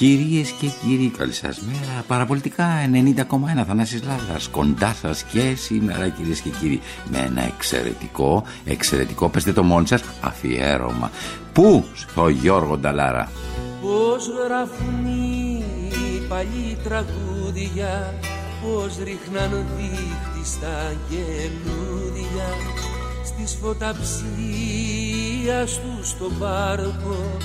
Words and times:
Κυρίες 0.00 0.50
και 0.50 0.66
κύριοι, 0.66 1.12
καλή 1.18 1.32
σας 1.32 1.60
μέρα. 1.60 2.04
Παραπολιτικά 2.06 2.66
90,1 2.92 3.64
Θανάσης 3.66 4.02
Λάβρας 4.02 4.48
Κοντά 4.48 4.94
σας 4.94 5.22
και 5.22 5.54
σήμερα, 5.56 6.08
κυρίες 6.08 6.40
και 6.40 6.50
κύριοι, 6.60 6.80
με 7.10 7.18
ένα 7.18 7.42
εξαιρετικό, 7.42 8.44
εξαιρετικό, 8.64 9.28
πετε 9.28 9.52
το 9.52 9.62
μόνοι 9.62 9.86
σας, 9.86 10.02
αφιέρωμα. 10.20 11.10
Πού, 11.52 11.84
στο 11.94 12.28
Γιώργο 12.28 12.76
Νταλάρα; 12.76 13.30
Πώς 13.82 14.28
γράφουν 14.44 15.06
οι 15.06 15.64
παλιοί 16.28 16.78
τραγούδια, 16.84 18.14
πώς 18.62 18.98
ρίχναν 19.04 19.66
δίχτυ 19.76 20.44
στα 20.44 20.92
καινούδια, 21.08 22.48
στη 23.24 23.56
φωταψία 23.60 24.20
τους 25.64 26.08
στον 26.08 26.38
πάρκο 26.38 27.36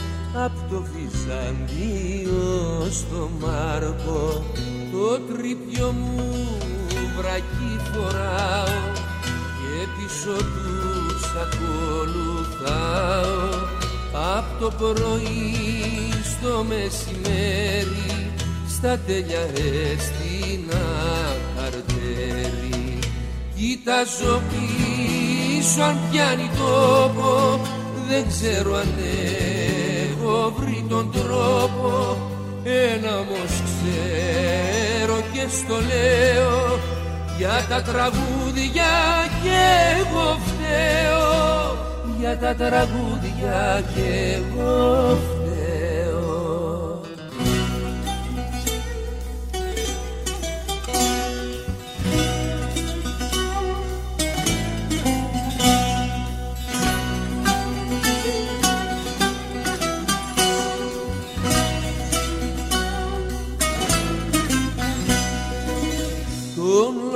Απ' 0.43 0.69
το 0.69 0.85
Βυζαντίο 0.91 2.43
στο 2.91 3.29
Μάρκο. 3.39 4.43
Το 4.91 5.19
τρίπιο 5.19 5.91
μου 5.91 6.57
βρακί 7.17 7.79
φοράω 7.91 8.81
και 9.59 9.87
πίσω 9.95 10.35
τους 10.35 11.23
ακολουθάω. 11.45 12.95
Απ' 14.37 14.51
το 14.59 14.69
πρωί 14.77 15.53
στο 16.23 16.53
μεσημέρι 16.63 18.31
στα 18.69 18.99
τέλεια 18.99 19.43
έστεινα 19.93 20.85
χαρτέρι. 21.55 22.99
Κοιτάζω 23.55 24.41
πίσω 24.49 25.81
αν 25.81 25.97
πιάνει 26.11 26.49
τόπο 26.57 27.59
δεν 28.07 28.27
ξέρω 28.27 28.75
αν 28.75 28.87
έχω 30.25 30.53
βρει 30.57 30.85
τον 30.89 31.11
τρόπο 31.11 32.17
ένα 32.63 33.17
όμως 33.17 33.51
ξέρω 33.65 35.19
και 35.33 35.47
στο 35.49 35.73
λέω. 35.75 36.79
Για 37.37 37.65
τα 37.69 37.81
τραγούδια 37.81 38.93
και 39.43 39.61
εγώ 39.99 40.37
φταίω 40.45 41.77
για 42.19 42.37
τα 42.37 42.55
τραγούδια 42.55 43.83
και 43.95 44.35
εγώ 44.35 45.17
φταίω 45.25 45.54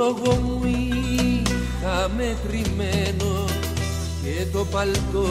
λόγο 0.00 0.34
μου 0.34 0.56
είχα 0.64 2.10
μετρημένο 2.16 3.32
και 4.22 4.46
το 4.52 4.66
παλτό 4.70 5.28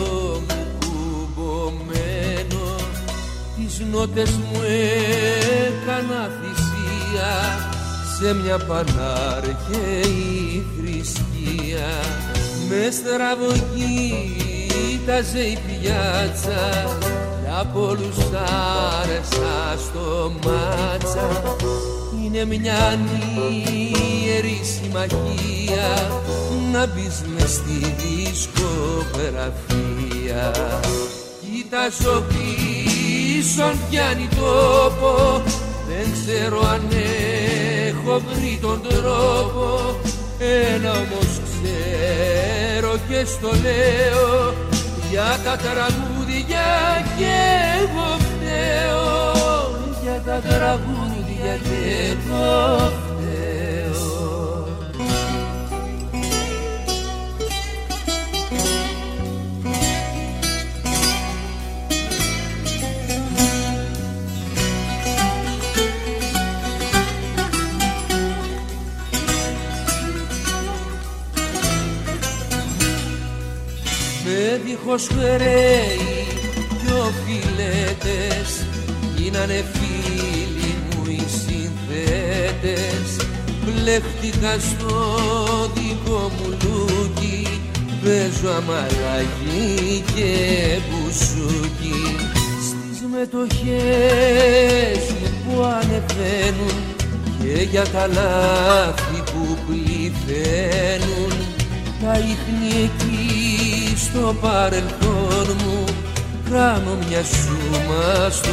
μου 0.47 0.61
κουμπωμένο. 0.79 2.65
Τις 3.55 3.75
νότες 3.91 4.31
μου 4.31 4.61
έκανα 5.65 6.21
θυσία 6.39 7.33
σε 8.17 8.29
μια 8.33 8.57
πανάρχαιη 8.57 10.65
θρησκεία 10.77 11.89
με 12.69 12.81
στραβοκοίταζε 12.91 15.39
η 15.39 15.57
πιάτσα 15.67 16.63
κι 17.41 17.49
από 17.59 17.79
όλους 17.87 18.17
άρεσα 19.01 19.77
στο 19.77 20.31
μάτσα 20.45 21.27
είναι 22.33 22.45
μια 22.45 22.99
ιερή 24.23 24.61
συμμαχία 24.63 25.89
να 26.71 26.85
μπεις 26.85 27.21
μες 27.35 27.51
στη 27.51 27.95
δισκογραφία. 27.97 29.41
Κοιτάζω 31.41 32.23
πίσω 32.27 33.63
αν 33.63 33.77
πιάνει 33.89 34.27
τόπο 34.35 35.41
δεν 35.87 36.05
ξέρω 36.13 36.59
αν 36.67 36.87
έχω 37.87 38.19
βρει 38.19 38.59
τον 38.61 38.81
τρόπο. 38.81 39.95
Ένα 40.73 40.91
όμως 40.91 41.39
ξέρω 41.49 42.97
και 43.09 43.25
στο 43.25 43.47
λέω 43.47 44.53
για 45.09 45.39
τα 45.43 45.55
τραγούδια 45.57 46.67
και 47.17 47.35
εγώ 47.79 48.09
φταίω. 48.19 49.07
Για 50.01 50.21
τα 50.25 50.37
τραγούδια 50.47 51.08
και 51.39 52.15
το 52.29 52.91
Με 74.23 74.61
δίχως 74.65 75.07
χρέη 75.07 76.27
δυο 76.83 77.13
φιλέτες 77.25 78.65
γίνανε 79.15 79.63
Μπλέχτηκα 83.63 84.53
στο 84.59 84.93
δικό 85.73 86.31
μου 86.37 86.47
λούκι. 86.61 87.47
Παίζω 88.03 88.49
αμαραγή 88.49 90.03
και 90.15 90.31
μπουσούκι. 90.89 92.15
Στις 92.67 92.99
μετοχές 93.11 95.01
μου 95.19 95.29
που 95.43 95.63
ανεβαίνουν 95.63 96.77
Και 97.39 97.61
για 97.71 97.83
τα 97.83 98.07
λάθη 98.07 99.23
που 99.31 99.57
πληθαίνουν 99.67 101.33
Τα 102.03 102.13
ίχνη 102.17 102.83
εκεί 102.83 103.95
στο 103.95 104.35
παρελθόν 104.41 105.47
μου 105.63 105.83
Κάνω 106.51 106.97
μια 107.07 107.23
σούμα 107.23 108.29
στο 108.29 108.49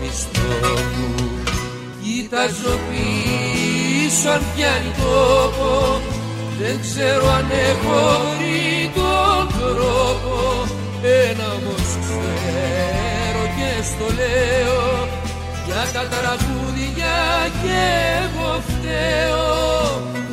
μισθό 0.00 0.74
μου. 0.96 1.14
Κοιτάζω 2.02 2.78
πίσω 4.18 4.30
αν 4.30 4.42
πιάνει 4.54 4.92
τόπο. 4.96 6.00
Δεν 6.60 6.80
ξέρω 6.80 7.26
αν 7.38 7.46
έχω 7.68 8.00
βρει 8.36 8.90
τον 8.94 9.46
τρόπο. 9.58 10.36
Ένα 11.02 11.46
όμως 11.58 11.88
ξέρω 12.04 13.42
και 13.56 13.70
στο 13.90 14.06
λέω. 14.18 15.08
Για 15.66 15.84
τα 15.92 16.04
τραγούδια 16.14 17.16
και 17.62 17.80
εγώ 18.22 18.50
φταίω. 18.68 19.46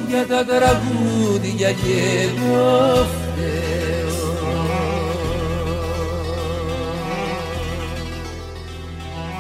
Για 0.08 0.26
τα 0.28 0.46
τραγούδια 0.46 1.72
και 1.72 1.98
εγώ 2.26 2.94
φταίω 2.94 3.25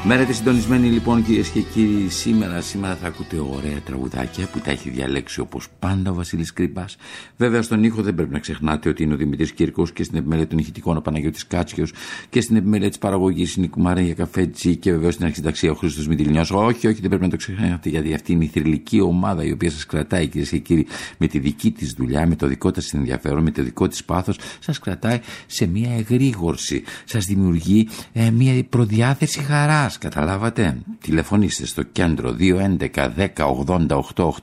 Μένετε 0.07 0.33
συντονισμένοι 0.33 0.87
λοιπόν 0.87 1.25
κυρίες 1.25 1.49
και 1.49 1.59
κύριοι. 1.59 2.09
Σήμερα, 2.09 2.61
σήμερα 2.61 2.95
θα 2.95 3.07
ακούτε 3.07 3.39
ωραία 3.39 3.79
τραγουδάκια 3.85 4.47
που 4.47 4.59
τα 4.59 4.71
έχει 4.71 4.89
διαλέξει 4.89 5.39
όπως 5.39 5.67
πάντα 5.79 6.11
ο 6.11 6.13
Βασίλης 6.13 6.53
Κρύπας. 6.53 6.97
Βέβαια, 7.37 7.61
στον 7.61 7.83
ήχο 7.83 8.01
δεν 8.01 8.15
πρέπει 8.15 8.33
να 8.33 8.39
ξεχνάτε 8.39 8.89
ότι 8.89 9.03
είναι 9.03 9.13
ο 9.13 9.17
Δημητρή 9.17 9.53
Κύρκο 9.53 9.87
και 9.93 10.03
στην 10.03 10.17
επιμέλεια 10.17 10.47
των 10.47 10.57
ηχητικών 10.57 10.97
ο 10.97 11.01
Παναγιώτης 11.01 11.47
Κάτσιο 11.47 11.87
και 12.29 12.41
στην 12.41 12.55
επιμέλεια 12.55 12.87
της 12.87 12.97
παραγωγής 12.97 13.55
η 13.55 13.59
Νικουμάρα 13.59 14.01
για 14.01 14.13
καφέ 14.13 14.45
Τζι 14.45 14.75
και 14.75 14.91
βεβαίως 14.91 15.13
στην 15.13 15.25
αρχιταξία 15.25 15.71
ο 15.71 15.75
Χρήστος 15.75 16.07
Μητυλινιός. 16.07 16.51
Όχι, 16.51 16.87
όχι, 16.87 16.99
δεν 16.99 17.09
πρέπει 17.09 17.23
να 17.23 17.29
το 17.29 17.37
ξεχνάτε 17.37 17.89
γιατί 17.89 18.13
αυτή 18.13 18.31
είναι 18.31 18.43
η 18.43 18.47
θρηλυκή 18.47 19.01
ομάδα 19.01 19.43
η 19.43 19.51
οποία 19.51 19.71
σας 19.71 19.85
κρατάει 19.85 20.27
κυρίες 20.27 20.49
και 20.49 20.57
κύριοι 20.57 20.85
με 21.17 21.27
τη 21.27 21.39
δική 21.39 21.71
της 21.71 21.93
δουλειά, 21.93 22.27
με 22.27 22.35
το 22.35 22.47
δικό 22.47 22.71
της 22.71 22.93
ενδιαφέρον, 22.93 23.43
με 23.43 23.51
το 23.51 23.63
δικό 23.63 23.87
της 23.87 24.03
πάθος. 24.03 24.39
Σας 24.59 24.79
κρατάει 24.79 25.19
σε 25.45 25.65
μια 25.65 25.95
εγρήγορση. 25.95 26.83
Σας 27.05 27.25
δημιουργεί 27.25 27.87
ε, 28.13 28.29
μια 28.29 28.63
προδιάθεση 28.69 29.39
χαράς 29.39 29.94
μας, 29.95 30.13
καταλάβατε; 30.13 30.77
Τηλεφωνήστε 31.01 31.65
στο 31.65 31.83
κέντρο 31.83 32.31
211 32.31 33.09
10 33.17 33.45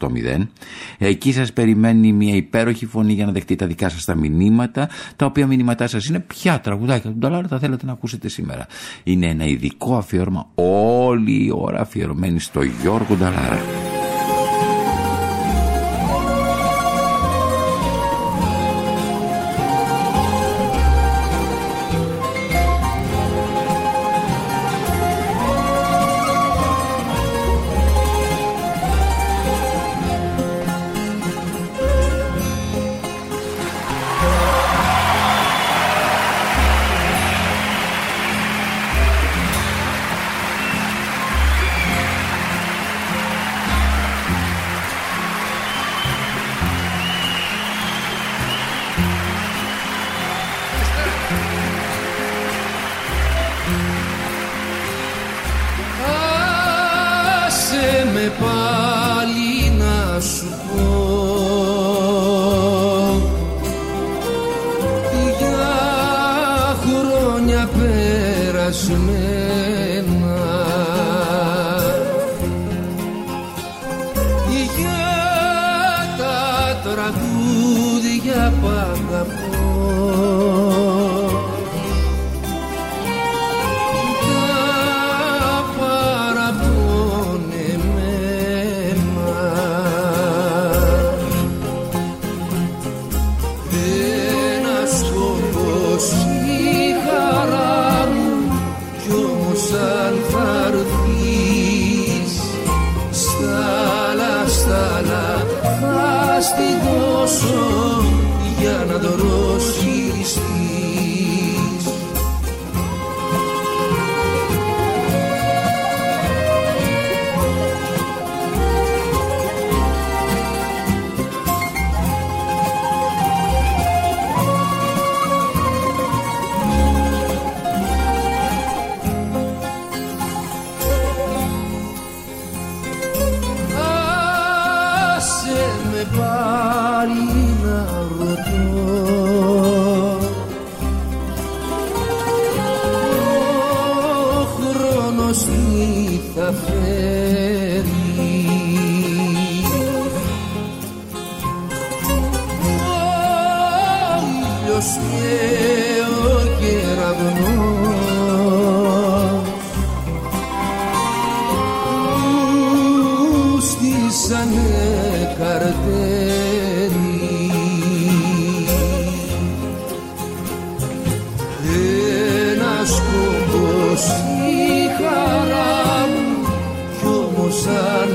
80 0.01 0.49
Εκεί 0.99 1.33
σας 1.33 1.53
περιμένει 1.53 2.13
μια 2.13 2.35
υπέροχη 2.35 2.87
φωνή 2.87 3.13
για 3.13 3.27
να 3.27 3.33
δεχτεί 3.33 3.57
τα 3.57 3.67
δικά 3.67 3.89
σας 3.89 4.05
τα 4.05 4.15
μηνύματα, 4.15 4.89
τα 5.17 5.27
οποία 5.27 5.47
μηνύματά 5.47 5.87
σας 5.87 6.07
είναι 6.07 6.21
ποια 6.21 6.61
τραγουδάκια 6.61 7.11
του 7.11 7.17
Ντολάρα 7.17 7.49
θα 7.49 7.59
θέλετε 7.59 7.87
να 7.87 7.93
ακούσετε 7.93 8.29
σήμερα. 8.29 8.67
Είναι 9.03 9.27
ένα 9.27 9.45
ειδικό 9.45 9.97
αφιέρωμα 9.97 10.47
όλη 10.55 11.45
η 11.45 11.53
ώρα 11.55 11.81
αφιερωμένη 11.81 12.41
στο 12.41 12.63
Γιώργο 12.63 13.15
Νταλάρα. 13.15 13.92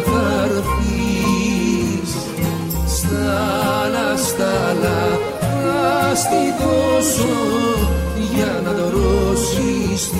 θα 0.07 0.43
έρθεις 0.43 2.11
στάλα 2.97 4.09
στάλα 4.27 5.19
θα 5.39 6.15
στη 6.15 6.43
δώσω 6.59 7.37
για 8.35 8.61
να 8.65 8.71
το 8.73 8.89
ρώσεις 8.89 10.11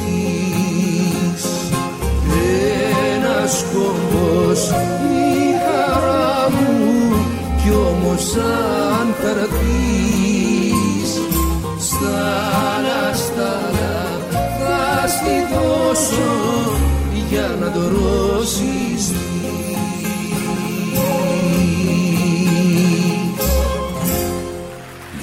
ένας 3.16 3.66
κομμός 3.74 4.70
η 4.70 5.56
χαρά 5.66 6.50
μου 6.50 7.26
κι 7.64 7.72
όμως 7.72 8.36
αν 8.36 9.08
θα 9.22 9.30
έρθεις 9.30 11.12
στάλα 11.80 13.14
στάλα 13.14 13.98
θα 14.60 15.08
στη 15.08 15.36
δώσω 15.54 16.32
για 17.30 17.56
να 17.60 17.72
το 17.72 17.80
ρώσεις 17.80 19.12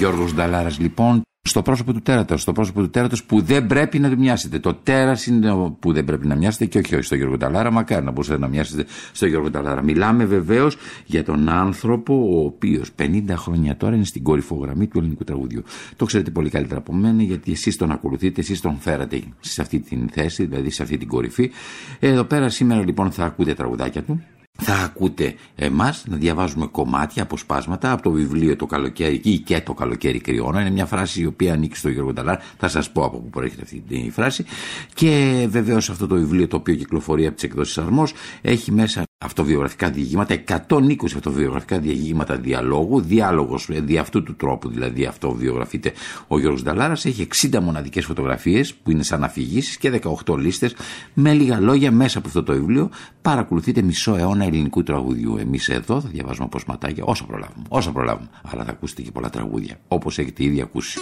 Γιώργος 0.05 0.33
Νταλάρας 0.33 0.79
λοιπόν 0.79 1.21
στο 1.41 1.61
πρόσωπο 1.61 1.93
του 1.93 2.01
τέρατος, 2.01 2.41
στο 2.41 2.51
πρόσωπο 2.51 2.81
του 2.81 2.89
τέρατος 2.89 3.23
που 3.23 3.41
δεν 3.41 3.65
πρέπει 3.65 3.99
να 3.99 4.09
του 4.09 4.17
μοιάσετε. 4.17 4.59
Το 4.59 4.73
τέρας 4.73 5.25
είναι 5.25 5.75
που 5.79 5.93
δεν 5.93 6.05
πρέπει 6.05 6.27
να 6.27 6.35
μοιάσετε 6.35 6.65
και 6.65 6.77
όχι, 6.77 6.95
όχι 6.95 7.03
στο 7.03 7.15
Γιώργο 7.15 7.37
Ταλάρα, 7.37 7.71
μακάρι 7.71 8.05
να 8.05 8.11
μπορούσατε 8.11 8.39
να 8.39 8.47
μοιάσετε 8.47 8.85
στο 9.11 9.25
Γιώργο 9.25 9.51
Ταλάρα. 9.51 9.81
Μιλάμε 9.81 10.25
βεβαίως 10.25 10.77
για 11.05 11.23
τον 11.23 11.49
άνθρωπο 11.49 12.13
ο 12.13 12.45
οποίος 12.45 12.89
50 12.99 13.23
χρόνια 13.35 13.77
τώρα 13.77 13.95
είναι 13.95 14.05
στην 14.05 14.23
κορυφογραμμή 14.23 14.87
του 14.87 14.97
ελληνικού 14.97 15.23
τραγουδιού. 15.23 15.63
Το 15.95 16.05
ξέρετε 16.05 16.31
πολύ 16.31 16.49
καλύτερα 16.49 16.79
από 16.79 16.93
μένα 16.93 17.23
γιατί 17.23 17.51
εσείς 17.51 17.77
τον 17.77 17.91
ακολουθείτε, 17.91 18.41
εσείς 18.41 18.61
τον 18.61 18.77
φέρατε 18.79 19.21
σε 19.39 19.61
αυτή 19.61 19.79
την 19.79 20.09
θέση, 20.11 20.45
δηλαδή 20.45 20.69
σε 20.69 20.83
αυτή 20.83 20.97
την 20.97 21.07
κορυφή. 21.07 21.51
Εδώ 21.99 22.23
πέρα 22.23 22.49
σήμερα 22.49 22.83
λοιπόν 22.85 23.11
θα 23.11 23.25
ακούτε 23.25 23.53
τραγουδάκια 23.53 24.03
του 24.03 24.23
θα 24.57 24.73
ακούτε 24.73 25.35
εμάς 25.55 26.03
να 26.07 26.17
διαβάζουμε 26.17 26.65
κομμάτια, 26.65 27.23
αποσπάσματα 27.23 27.91
από 27.91 28.01
το 28.01 28.11
βιβλίο 28.11 28.55
το 28.55 28.65
καλοκαίρι 28.65 29.21
ή 29.23 29.37
και 29.37 29.61
το 29.61 29.73
καλοκαίρι 29.73 30.19
κρυώνα. 30.19 30.61
Είναι 30.61 30.69
μια 30.69 30.85
φράση 30.85 31.21
η 31.21 31.25
οποία 31.25 31.53
ανήκει 31.53 31.75
στο 31.75 31.89
Γιώργο 31.89 32.13
Νταλάρ. 32.13 32.39
Θα 32.57 32.67
σας 32.67 32.91
πω 32.91 33.03
από 33.03 33.17
πού 33.17 33.29
προέρχεται 33.29 33.61
αυτή 33.61 33.83
η 33.89 34.09
φράση. 34.09 34.45
Και 34.93 35.45
βεβαίως 35.49 35.89
αυτό 35.89 36.07
το 36.07 36.15
βιβλίο 36.15 36.47
το 36.47 36.55
οποίο 36.55 36.75
κυκλοφορεί 36.75 37.25
από 37.25 37.35
τις 37.35 37.43
εκδόσεις 37.43 37.77
Αρμός 37.77 38.13
έχει 38.41 38.71
μέσα 38.71 39.03
αυτοβιογραφικά 39.17 39.89
διηγήματα, 39.89 40.43
120 40.67 41.15
αυτοβιογραφικά 41.15 41.79
διηγήματα 41.79 42.35
διαλόγου, 42.35 43.01
διάλογος 43.01 43.67
δι' 43.69 43.97
αυτού 43.97 44.23
του 44.23 44.35
τρόπου 44.35 44.69
δηλαδή 44.69 45.05
αυτοβιογραφείται 45.05 45.93
ο 46.27 46.39
Γιώργος 46.39 46.63
Νταλάρας, 46.63 47.05
έχει 47.05 47.27
60 47.51 47.59
μοναδικές 47.59 48.05
φωτογραφίες 48.05 48.73
που 48.73 48.91
είναι 48.91 49.03
σαν 49.03 49.23
αφηγήσεις 49.23 49.77
και 49.77 50.01
18 50.25 50.37
λίστες 50.37 50.75
με 51.13 51.33
λίγα 51.33 51.59
λόγια 51.59 51.91
μέσα 51.91 52.17
από 52.17 52.27
αυτό 52.27 52.43
το 52.43 52.53
βιβλίο 52.53 52.89
παρακολουθείτε 53.21 53.81
μισό 53.81 54.15
αιώνα 54.15 54.45
ελληνικού 54.45 54.83
τραγουδιού. 54.83 55.37
Εμείς 55.37 55.69
εδώ 55.69 56.01
θα 56.01 56.09
διαβάζουμε 56.09 56.45
αποσματάκια 56.45 57.03
όσο 57.03 57.25
προλάβουμε, 57.25 57.65
όσο 57.69 57.91
προλάβουμε, 57.91 58.29
αλλά 58.43 58.63
θα 58.63 58.71
ακούσετε 58.71 59.01
και 59.01 59.11
πολλά 59.11 59.29
τραγούδια 59.29 59.79
όπως 59.87 60.17
έχετε 60.19 60.43
ήδη 60.43 60.61
ακούσει. 60.61 60.99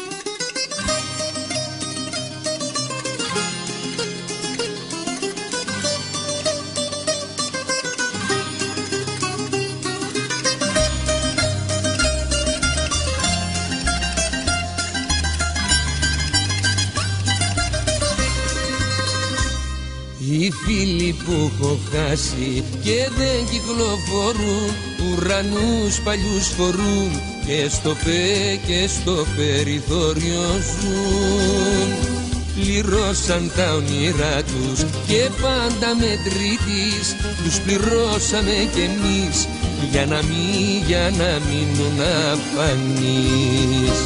Έχω 21.94 22.08
χάσει 22.10 22.64
και 22.84 23.10
δεν 23.18 23.46
κυκλοφορούν 23.52 24.74
ουρανούς 25.06 26.00
παλιούς 26.04 26.48
φορούν 26.48 27.22
και 27.46 27.70
στο 27.70 27.90
πέ 27.90 28.60
και 28.68 28.88
στο 28.88 29.26
περιθώριο 29.36 30.42
ζουν. 30.80 32.12
Πληρώσαν 32.56 33.52
τα 33.56 33.74
όνειρά 33.74 34.44
τους 34.44 34.80
και 35.08 35.30
πάντα 35.42 35.96
με 36.00 36.20
τρίτης 36.24 37.16
τους 37.44 37.60
πληρώσαμε 37.60 38.70
κι 38.74 38.82
εμείς 38.82 39.48
για 39.92 40.06
να 40.06 40.16
μην, 40.16 40.84
για 40.88 41.12
να 41.18 41.40
μείνουν 41.48 42.00
αφανείς. 42.32 43.98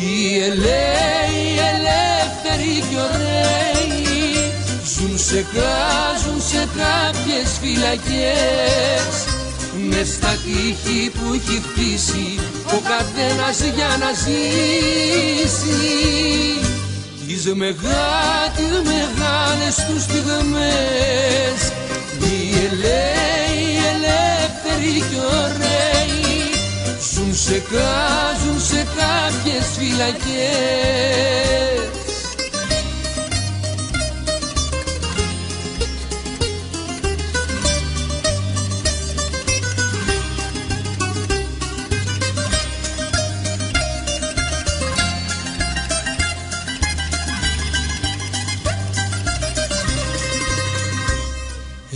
Οι 0.00 0.38
ελέοι, 0.38 1.44
ελεύθεροι 1.72 2.74
κι 2.88 2.96
ωραίοι 2.96 3.61
ζουν 5.02 5.18
σε 5.18 5.46
κάζουν 5.54 6.40
σε 6.50 6.68
κάποιες 6.76 7.48
φυλακές. 7.60 9.12
Μες 9.88 10.08
στα 10.08 10.32
τείχη 10.44 11.10
που 11.10 11.32
έχει 11.34 11.62
χτίσει 11.66 12.38
ο 12.66 12.78
καθένας 12.90 13.58
για 13.74 13.96
να 14.02 14.10
ζήσει. 14.22 15.72
Τις 17.26 17.44
μεγάλες, 17.54 18.74
μεγάλες 18.92 19.74
τους 19.88 20.02
στιγμές. 20.02 21.58
Οι 22.20 22.36
ελέοι, 22.66 23.64
ελεύθεροι 23.92 24.94
κι 25.08 25.20
ωραίοι 25.42 26.40
ζουν 27.14 27.34
σε 27.34 27.62
κάζουν 27.70 28.60
σε 28.60 28.86
κάποιες 28.96 29.66
φυλακές 29.78 31.71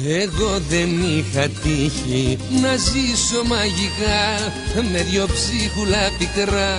Εγώ 0.04 0.60
δεν 0.68 0.88
είχα 0.88 1.48
τύχει 1.48 2.38
να 2.62 2.76
ζήσω 2.76 3.44
μαγικά 3.44 4.52
με 4.92 5.02
δυο 5.02 5.26
ψίχουλα 5.26 6.10
πικρά. 6.18 6.78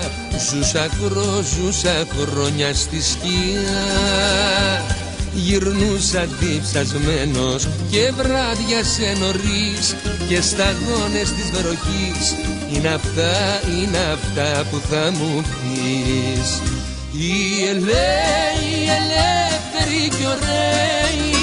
Ζούσα 0.49 0.89
κρό, 0.99 1.43
ζούσα 1.55 2.07
χρόνια 2.11 2.73
στη 2.73 3.01
σκιά. 3.01 3.85
Γυρνούσα 5.33 6.27
διψασμένος 6.39 7.67
και 7.91 8.11
βράδια 8.15 8.83
σε 8.83 9.17
νωρίς 9.19 9.95
και 10.27 10.41
σταγόνες 10.41 11.31
της 11.31 11.51
βροχής. 11.51 12.35
Είναι 12.73 12.87
αυτά, 12.87 13.61
είναι 13.79 13.97
αυτά 13.97 14.65
που 14.71 14.81
θα 14.89 15.11
μου 15.11 15.41
πεις. 15.41 16.61
Οι 17.11 17.67
ελέοι, 17.67 18.73
ελεύθεροι 18.99 20.09
κι 20.09 20.25
ωραίοι 20.25 20.97
Ζουν 21.27 21.36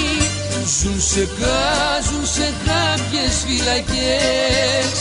σε 0.67 1.29
κάζουν 1.41 2.27
σε 2.27 2.53
κάποιες 2.65 3.35
φυλακές. 3.47 4.93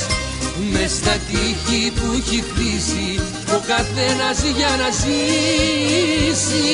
Μες 0.71 0.91
στα 0.91 1.15
τείχη 1.27 1.91
που 1.91 2.05
έχει 2.17 2.43
χτίσει 2.47 3.19
ο 3.55 3.59
καθένας 3.67 4.37
για 4.57 4.71
να 4.81 4.89
ζήσει. 5.01 6.71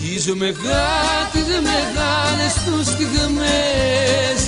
Τις, 0.00 0.34
μεγά, 0.34 1.28
τις 1.32 1.46
μεγάλες 1.70 2.54
τους 2.64 2.86
στιγμές. 2.86 4.38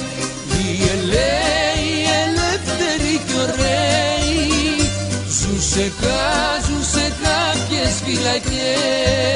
Οι 0.52 0.82
ελέοι, 0.94 1.90
ελεύθεροι 2.24 3.20
κι 3.26 3.36
ωραίοι. 3.42 4.90
Ζουν 5.38 5.62
σε 5.62 5.92
κάζουν 6.00 6.84
σε 6.92 7.12
κάποιες 7.22 7.92
φυλακές 8.04 9.34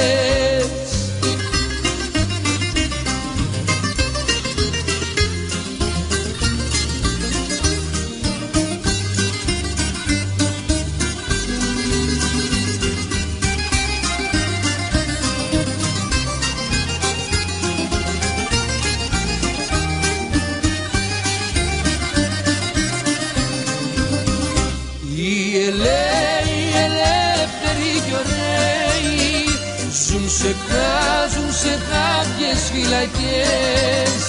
φυλακές. 32.89 34.21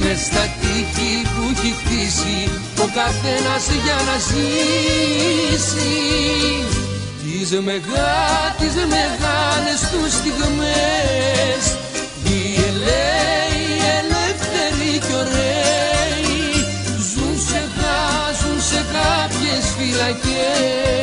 Μες 0.00 0.20
στα 0.20 0.44
τείχη 0.60 1.14
που 1.32 1.42
έχει 1.54 1.74
χτίσει 1.80 2.38
ο 2.78 2.86
καθένας 2.94 3.64
για 3.84 3.98
να 4.08 4.16
ζήσει. 4.28 5.92
Τις, 7.22 7.50
μεγά, 7.60 8.54
τις 8.58 8.74
μεγάλες 8.94 9.80
τους 9.90 10.12
στιγμές 10.12 11.62
οι 12.24 12.40
ελέοι, 12.68 13.64
ελεύθεροι 13.98 14.98
κι 14.98 15.14
ωραίοι 15.22 16.66
ζουν 17.10 17.36
σε, 17.48 17.62
ζουν 18.40 18.60
σε 18.70 18.84
κάποιες 18.92 19.64
φυλακές 19.78 21.01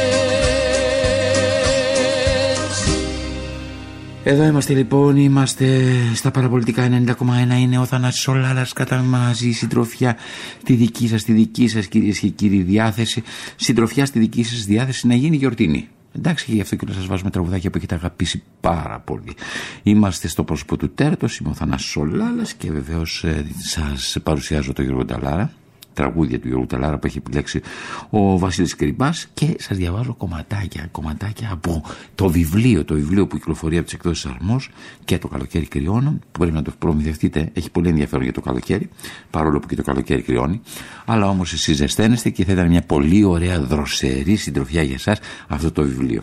Εδώ 4.30 4.44
είμαστε 4.44 4.74
λοιπόν, 4.74 5.16
είμαστε 5.16 5.94
στα 6.14 6.32
παραπολιτικά 6.32 7.04
90,1 7.06 7.16
είναι 7.60 7.80
ο 7.80 7.86
Θανάσης 7.86 8.22
Σολάλας 8.22 8.74
κατά 8.74 9.02
μαζί 9.02 9.48
η 9.48 9.52
συντροφιά 9.52 10.18
τη 10.64 10.74
δική 10.74 11.08
σας, 11.08 11.24
τη 11.24 11.32
δική 11.32 11.68
σας 11.68 11.88
κυρίες 11.88 12.20
και 12.20 12.28
κύριοι 12.28 12.62
διάθεση. 12.62 13.24
Συντροφιά 13.56 14.06
στη 14.06 14.20
δική 14.20 14.44
σας 14.44 14.66
διάθεση 14.66 15.08
να 15.08 15.16
γίνει 15.16 15.36
γιορτίνη 15.36 15.88
Εντάξει, 16.16 16.52
γι' 16.52 16.62
αυτό 16.62 16.76
και 16.76 16.86
να 16.88 16.94
σας 16.94 17.06
βάζουμε 17.06 17.30
τραγουδάκια 17.30 17.70
που 17.70 17.78
έχετε 17.78 17.96
αγαπήσει 17.96 18.44
πάρα 18.60 19.00
πολύ. 19.00 19.36
Είμαστε 19.84 20.28
στο 20.28 20.44
πρόσωπο 20.44 20.78
του 20.78 20.90
Τέρτος, 20.90 21.38
είμαι 21.38 21.50
ο 21.50 21.54
Θανάσης 21.54 21.90
Σολάλας 21.90 22.54
και 22.54 22.72
βεβαίως 22.72 23.24
ε, 23.24 23.46
σας 23.58 24.18
παρουσιάζω 24.24 24.74
τον 24.74 24.86
Γιώργο 24.86 25.06
Νταλάρα 25.06 25.52
τραγούδια 26.00 26.40
του 26.40 26.48
Γιώργου 26.48 26.66
Ταλάρα 26.66 26.98
που 26.98 27.08
έχει 27.08 27.18
επιλέξει 27.18 27.62
ο 28.10 28.38
Βασίλης 28.38 28.76
Κρυμπάς 28.76 29.28
και 29.34 29.56
σας 29.60 29.78
διαβάζω 29.78 30.14
κομματάκια, 30.14 30.88
κομματάκια 30.92 31.50
από 31.52 31.84
το 32.16 32.30
βιβλίο, 32.30 32.86
το 32.86 32.94
βιβλίο 32.94 33.28
που 33.28 33.36
κυκλοφορεί 33.36 33.76
από 33.76 33.86
τις 33.86 33.94
εκδόσεις 33.94 34.26
Αρμός 34.26 34.70
και 35.06 35.18
το 35.18 35.28
καλοκαίρι 35.28 35.66
κρυώνων 35.66 36.20
που 36.32 36.40
πρέπει 36.40 36.56
να 36.56 36.62
το 36.62 36.72
προμηθευτείτε, 36.80 37.50
έχει 37.54 37.72
πολύ 37.72 37.90
ενδιαφέρον 37.90 38.24
για 38.24 38.34
το 38.34 38.42
καλοκαίρι 38.42 38.90
παρόλο 39.30 39.60
που 39.60 39.68
και 39.68 39.76
το 39.76 39.84
καλοκαίρι 39.84 40.22
κρυώνει. 40.22 40.62
Αλλά 41.06 41.30
όμως 41.30 41.54
εσείς 41.54 41.76
ζεσταίνεστε 41.76 42.30
και 42.30 42.46
θα 42.46 42.52
ήταν 42.52 42.68
μια 42.68 42.82
πολύ 42.82 43.24
ωραία 43.24 43.62
δροσερή 43.62 44.36
συντροφιά 44.36 44.84
για 44.84 44.96
εσάς 44.96 45.20
αυτό 45.48 45.72
το 45.72 45.82
βιβλίο. 45.82 46.22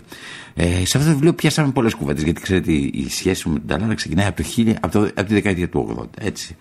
Ε, 0.54 0.64
σε 0.64 0.98
αυτό 0.98 1.08
το 1.08 1.14
βιβλίο 1.14 1.34
πιάσαμε 1.34 1.72
πολλές 1.72 1.94
κουβέντες 1.94 2.22
γιατί 2.22 2.40
ξέρετε 2.40 2.72
η 2.72 3.06
σχέση 3.08 3.48
μου 3.48 3.54
με 3.54 3.58
την 3.58 3.68
Ταλάρα 3.68 3.94
ξεκινάει 3.94 4.26
από, 4.26 4.42
το, 4.42 4.48
από, 4.80 4.92
το, 4.92 5.00
από 5.00 5.24
τη 5.24 5.34
δεκαετία 5.34 5.68
του 5.68 5.96
80 6.00 6.04
έτσι. 6.18 6.56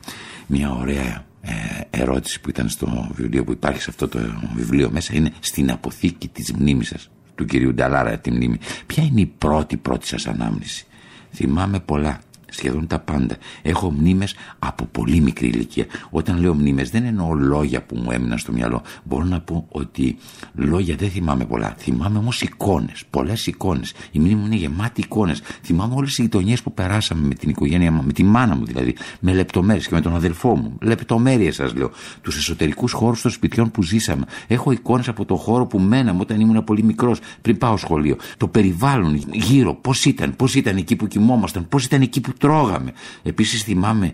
Μια 0.48 0.72
ωραία 0.72 1.26
ε, 1.46 2.00
ερώτηση 2.02 2.42
που 2.42 2.50
ήταν 2.50 2.70
στο 2.70 3.10
βιβλίο 3.14 3.44
που 3.44 3.52
υπάρχει 3.52 3.82
σε 3.82 3.90
αυτό 3.90 4.08
το 4.08 4.20
βιβλίο 4.56 4.90
μέσα 4.92 5.16
είναι 5.16 5.32
στην 5.40 5.72
αποθήκη 5.72 6.28
της 6.28 6.54
μνήμης 6.54 6.88
σας 6.88 7.10
του 7.36 7.46
κυρίου 7.46 7.74
Νταλάρα 7.74 8.18
τη 8.18 8.32
μνήμη. 8.32 8.60
Ποια 8.86 9.04
είναι 9.04 9.22
η 9.22 9.26
πρώτη 9.38 9.78
πρώτη 9.78 10.08
σας 10.08 10.28
ανάμνηση; 10.28 10.86
Θυμάμαι 11.34 11.80
πολλά 11.80 12.20
σχεδόν 12.56 12.88
τα 12.88 13.00
πάντα. 13.00 13.38
Έχω 13.62 13.92
μνήμες 13.92 14.36
από 14.60 14.86
πολύ 14.86 15.20
μικρή 15.22 15.48
ηλικία. 15.48 15.86
Όταν 16.10 16.40
λέω 16.40 16.54
μνήμες 16.54 16.90
δεν 16.90 17.06
εννοώ 17.06 17.34
λόγια 17.34 17.84
που 17.84 17.98
μου 17.98 18.12
έμειναν 18.12 18.38
στο 18.38 18.52
μυαλό. 18.52 18.82
Μπορώ 19.04 19.24
να 19.26 19.42
πω 19.42 19.66
ότι 19.70 20.18
λόγια 20.54 20.96
δεν 20.96 21.10
θυμάμαι 21.10 21.46
πολλά. 21.46 21.76
Θυμάμαι 21.78 22.18
όμως 22.18 22.42
εικόνες, 22.42 23.04
πολλές 23.10 23.48
εικόνες. 23.48 23.94
Η 24.12 24.20
μνήμη 24.20 24.36
μου 24.36 24.46
είναι 24.46 24.56
γεμάτη 24.56 25.02
εικόνες. 25.02 25.42
Θυμάμαι 25.64 25.96
όλες 25.96 26.10
τις 26.10 26.24
γειτονιές 26.24 26.62
που 26.62 26.74
περάσαμε 26.74 27.28
με 27.28 27.34
την 27.34 27.50
οικογένεια 27.50 27.92
μου, 27.92 28.04
με 28.04 28.14
τη 28.14 28.24
μάνα 28.24 28.56
μου 28.56 28.66
δηλαδή, 28.66 28.96
με 29.20 29.34
λεπτομέρειες 29.34 29.88
και 29.88 29.94
με 29.96 30.02
τον 30.02 30.16
αδελφό 30.16 30.56
μου. 30.56 30.78
Λεπτομέρειες 30.82 31.56
σας 31.56 31.74
λέω. 31.76 31.92
Τους 32.22 32.38
εσωτερικούς 32.38 32.92
χώρους 32.92 33.22
των 33.22 33.32
σπιτιών 33.32 33.72
που 33.72 33.84
ζήσαμε. 33.84 34.26
Έχω 34.48 34.72
εικόνες 34.72 35.08
από 35.08 35.26
το 35.26 35.36
χώρο 35.36 35.66
που 35.66 35.80
μέναμε 35.80 36.20
όταν 36.22 36.40
ήμουν 36.40 36.64
πολύ 36.64 36.84
μικρός 36.84 37.20
πριν 37.42 37.58
πάω 37.58 37.78
σχολείο. 37.78 38.18
Το 38.38 38.48
περιβάλλον 38.48 39.24
γύρω, 39.32 39.76
πώς 39.76 40.06
ήταν, 40.06 40.36
πώς 40.36 40.56
ήταν 40.56 40.78
εκεί 40.78 40.96
που 40.96 41.08
κοιμόμασταν, 41.08 41.68
πώς 41.68 41.86
ήταν 41.86 42.02
εκεί 42.02 42.22
που 42.22 42.34
τρώγαμε. 42.46 42.94
Επίσης 43.24 43.64
θυμάμαι 43.64 44.14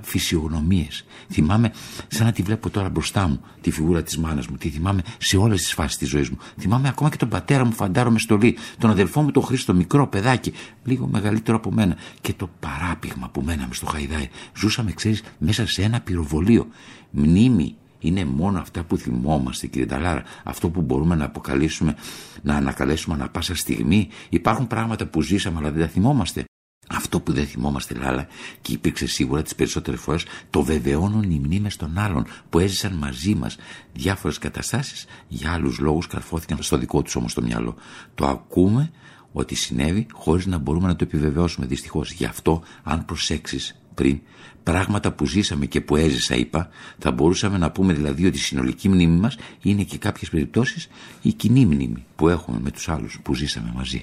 φυσιογνωμίες. 0.00 1.04
Θυμάμαι 1.30 1.72
σαν 2.08 2.26
να 2.26 2.32
τη 2.32 2.42
βλέπω 2.42 2.70
τώρα 2.70 2.88
μπροστά 2.88 3.28
μου 3.28 3.40
τη 3.60 3.70
φιγούρα 3.70 4.02
της 4.02 4.18
μάνας 4.18 4.46
μου. 4.46 4.56
Τη 4.56 4.68
θυμάμαι 4.68 5.02
σε 5.18 5.36
όλες 5.36 5.62
τις 5.62 5.74
φάσεις 5.74 5.96
της 5.96 6.08
ζωής 6.08 6.30
μου. 6.30 6.38
Θυμάμαι 6.58 6.88
ακόμα 6.88 7.10
και 7.10 7.16
τον 7.16 7.28
πατέρα 7.28 7.64
μου 7.64 7.72
φαντάρο 7.72 8.10
με 8.10 8.18
στολή. 8.18 8.56
Τον 8.78 8.90
αδελφό 8.90 9.22
μου 9.22 9.30
τον 9.30 9.42
Χρήστο 9.42 9.74
μικρό 9.74 10.06
παιδάκι. 10.06 10.52
Λίγο 10.84 11.06
μεγαλύτερο 11.06 11.56
από 11.56 11.72
μένα. 11.72 11.96
Και 12.20 12.32
το 12.32 12.50
παράπηγμα 12.60 13.28
που 13.28 13.40
μέναμε 13.40 13.74
στο 13.74 13.86
Χαϊδάι. 13.86 14.28
Ζούσαμε 14.56 14.92
ξέρεις 14.92 15.22
μέσα 15.38 15.66
σε 15.66 15.82
ένα 15.82 16.00
πυροβολείο. 16.00 16.66
Μνήμη 17.10 17.74
είναι 17.98 18.24
μόνο 18.24 18.58
αυτά 18.58 18.82
που 18.82 18.96
θυμόμαστε 18.96 19.66
κύριε 19.66 19.86
Ταλάρα 19.86 20.22
αυτό 20.44 20.68
που 20.68 20.80
μπορούμε 20.80 21.14
να 21.14 21.24
αποκαλέσουμε 21.24 21.94
να 22.42 22.54
ανακαλέσουμε 22.54 23.14
ανα 23.14 23.28
πάσα 23.28 23.54
στιγμή 23.54 24.08
υπάρχουν 24.28 24.66
πράγματα 24.66 25.06
που 25.06 25.22
ζήσαμε 25.22 25.58
αλλά 25.58 25.70
δεν 25.70 25.82
τα 25.82 25.88
θυμόμαστε 25.88 26.44
αυτό 26.90 27.20
που 27.20 27.32
δεν 27.32 27.46
θυμόμαστε 27.46 27.94
Λάλα 27.94 28.26
και 28.60 28.72
υπήρξε 28.72 29.06
σίγουρα 29.06 29.42
τις 29.42 29.54
περισσότερες 29.54 30.00
φορές 30.00 30.24
το 30.50 30.62
βεβαιώνουν 30.62 31.30
οι 31.30 31.40
μνήμες 31.44 31.76
των 31.76 31.98
άλλων 31.98 32.26
που 32.50 32.58
έζησαν 32.58 32.92
μαζί 32.92 33.34
μας 33.34 33.56
διάφορες 33.92 34.38
καταστάσεις 34.38 35.06
για 35.28 35.52
άλλους 35.52 35.78
λόγους 35.78 36.06
καρφώθηκαν 36.06 36.62
στο 36.62 36.78
δικό 36.78 37.02
τους 37.02 37.16
όμως 37.16 37.34
το 37.34 37.42
μυαλό 37.42 37.74
το 38.14 38.26
ακούμε 38.26 38.90
ότι 39.32 39.54
συνέβη 39.54 40.06
χωρίς 40.12 40.46
να 40.46 40.58
μπορούμε 40.58 40.86
να 40.86 40.96
το 40.96 41.04
επιβεβαιώσουμε 41.04 41.66
δυστυχώς 41.66 42.12
γι' 42.12 42.24
αυτό 42.24 42.62
αν 42.82 43.04
προσέξεις 43.04 43.80
πριν, 43.94 44.20
πράγματα 44.62 45.12
που 45.12 45.26
ζήσαμε 45.26 45.66
και 45.66 45.80
που 45.80 45.96
έζησα 45.96 46.34
είπα, 46.34 46.68
θα 46.98 47.10
μπορούσαμε 47.10 47.58
να 47.58 47.70
πούμε 47.70 47.92
δηλαδή 47.92 48.26
ότι 48.26 48.36
η 48.36 48.40
συνολική 48.40 48.88
μνήμη 48.88 49.16
μας 49.16 49.36
είναι 49.62 49.82
και 49.82 49.98
κάποιες 49.98 50.30
περιπτώσεις 50.30 50.88
η 51.22 51.32
κοινή 51.32 51.66
μνήμη 51.66 52.04
που 52.16 52.28
έχουμε 52.28 52.60
με 52.60 52.70
τους 52.70 52.88
άλλους 52.88 53.18
που 53.22 53.34
ζήσαμε 53.34 53.72
μαζί. 53.74 54.02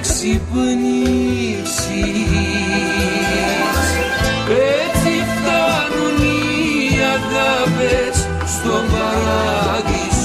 ξυπνήσεις. 0.00 1.70
Έτσι 4.78 5.12
φτάνουν 5.30 6.16
οι 6.22 6.98
αγάπες 7.16 8.16
στον 8.46 8.84
παράδεισο. 8.92 10.18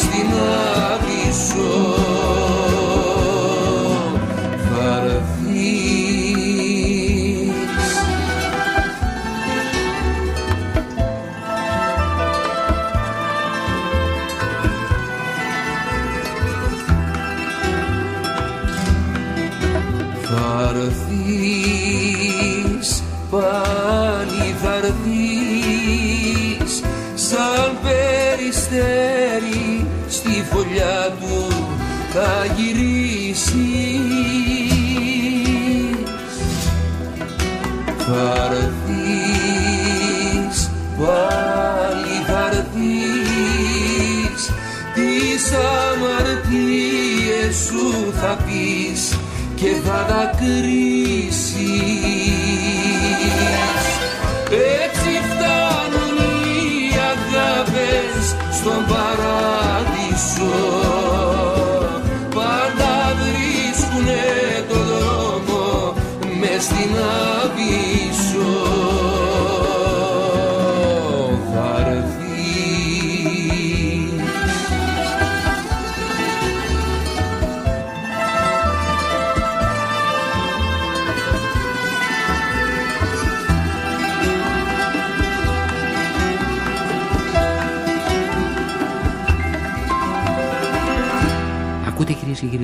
Στην 0.00 0.30
Άβυσσο 0.92 1.87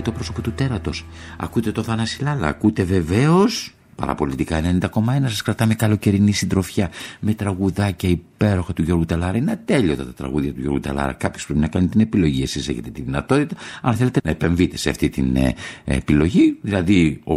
το 0.05 0.13
πρόσωπο 0.13 0.41
του 0.41 0.53
τέρατος. 0.53 1.07
Ακούτε 1.37 1.73
το 1.73 1.83
Θανάση 1.83 2.23
Λάλα. 2.23 2.47
Ακούτε 2.47 2.83
βεβαίως 2.83 3.75
παραπολιτικά 3.97 4.61
90,1 4.81 4.89
σας 5.23 5.43
κρατάμε 5.43 5.75
καλοκαιρινή 5.75 6.33
συντροφιά 6.33 6.91
με 7.21 7.35
τραγουδάκια 7.35 8.09
υπέροχα 8.09 8.73
του 8.73 8.83
Γιώργου 8.83 9.05
Ταλάρα. 9.05 9.37
Είναι 9.37 9.51
ατέλειωτα 9.51 10.05
τα 10.05 10.13
τραγούδια 10.13 10.53
του 10.53 10.61
Γιώργου 10.61 10.81
Ταλάρα. 10.81 11.13
Κάποιος 11.13 11.45
πρέπει 11.45 11.61
να 11.61 11.69
κάνει 11.69 11.89
την 11.89 12.01
επιλογή. 12.01 12.43
Εσείς 12.43 12.69
έχετε 12.69 12.91
τη 12.91 13.03
δυνατότητα, 13.03 13.57
αν 13.83 13.95
θέλετε, 13.95 14.21
να 14.25 14.31
επεμβείτε 14.31 14.77
σε 14.77 14.91
αυτή 14.91 15.09
την 15.09 15.37
ε, 15.37 15.55
επιλογή. 15.85 16.59
Δηλαδή, 16.61 17.21
ο 17.25 17.35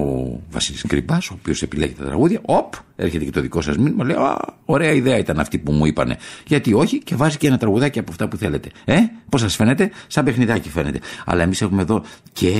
Βασίλης 0.52 0.82
Κρυμπά, 0.88 1.16
ο 1.16 1.34
οποίος 1.34 1.62
επιλέγει 1.62 1.94
τα 1.94 2.06
τραγούδια, 2.06 2.40
οπ, 2.42 2.74
έρχεται 2.98 3.26
και 3.26 3.32
το 3.32 3.42
δικό 3.42 3.62
σας 3.62 3.78
μήνυμα, 3.78 4.04
λέει 4.04 4.16
Α, 4.16 4.38
ωραία 4.66 4.92
ιδέα 4.92 5.18
ήταν 5.18 5.40
αυτή 5.40 5.58
που 5.58 5.72
μου 5.72 5.86
είπανε. 5.86 6.18
Γιατί 6.48 6.74
όχι, 6.74 7.00
και 7.00 7.16
βάζει 7.16 7.38
και 7.38 7.48
ένα 7.48 7.58
τραγουδάκι 7.58 8.00
από 8.00 8.12
αυτά 8.12 8.28
που 8.28 8.38
θέλετε. 8.38 8.70
Ε, 8.86 8.98
πώς 9.30 9.42
σας 9.42 9.56
φαίνεται, 9.56 9.92
σαν 10.08 10.26
παιχνιδάκι 10.26 10.70
φαίνεται. 10.70 11.00
Αλλά 11.26 11.44
εμείς 11.44 11.62
έχουμε 11.62 11.82
εδώ 11.82 12.04
και 12.34 12.54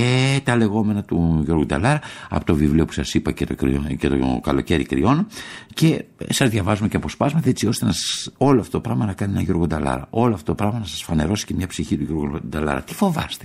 τα 0.44 0.56
λεγόμενα 0.56 1.02
του 1.02 1.42
Γιώργου 1.44 1.66
Ταλάρα 1.66 2.00
από 2.28 2.44
το 2.44 2.54
βιβλίο 2.54 2.84
που 2.84 2.92
σας 2.92 3.14
είπα 3.14 3.32
και 3.32 3.46
το, 3.46 3.54
και 3.98 4.08
το 4.08 4.40
καλοκαίρι 4.42 4.84
κρυών 4.84 5.26
και 5.74 6.04
σας 6.28 6.48
διαβάζουμε 6.48 6.88
και 6.88 6.96
αποσπάσματα 6.96 7.48
έτσι 7.48 7.66
ώστε 7.66 7.84
να 7.84 7.92
σας, 7.92 8.30
όλο 8.36 8.60
αυτό 8.60 8.72
το 8.72 8.80
πράγμα 8.80 9.04
να 9.06 9.12
κάνει 9.12 9.32
ένα 9.32 9.42
Γιώργο 9.42 9.66
Ταλάρα. 9.66 10.06
Όλο 10.10 10.34
αυτό 10.34 10.46
το 10.46 10.54
πράγμα 10.54 10.78
να 10.78 10.84
σας 10.84 11.02
φανερώσει 11.02 11.46
και 11.46 11.54
μια 11.54 11.66
ψυχή 11.66 11.96
του 11.96 12.04
Γιώργου 12.04 12.40
Ταλάρα. 12.50 12.82
Τι 12.82 12.94
φοβάστε; 12.94 13.44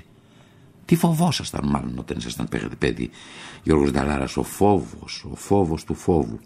Τι 0.86 0.96
φοβόσασταν 0.96 1.67
μάλλον 1.67 1.98
όταν 2.00 2.17
ήσασταν 2.17 2.48
παιδί. 2.78 3.10
Γιώργος 3.63 3.91
Νταλάρας, 3.91 4.38
ο 4.38 4.43
φόβος, 4.43 5.26
ο 5.32 5.36
φόβος 5.36 5.84
του 5.84 5.96
φόβου. 5.96 6.39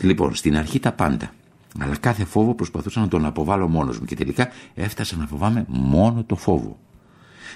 Λοιπόν, 0.00 0.34
στην 0.34 0.56
αρχή 0.56 0.78
τα 0.80 0.92
πάντα. 0.92 1.30
Αλλά 1.78 1.96
κάθε 1.96 2.24
φόβο 2.24 2.54
προσπαθούσα 2.54 3.00
να 3.00 3.08
τον 3.08 3.24
αποβάλω 3.24 3.68
μόνος 3.68 3.98
μου 3.98 4.04
και 4.04 4.16
τελικά 4.16 4.48
έφτασα 4.74 5.16
να 5.16 5.26
φοβάμαι 5.26 5.64
μόνο 5.68 6.24
το 6.24 6.36
φόβο. 6.36 6.78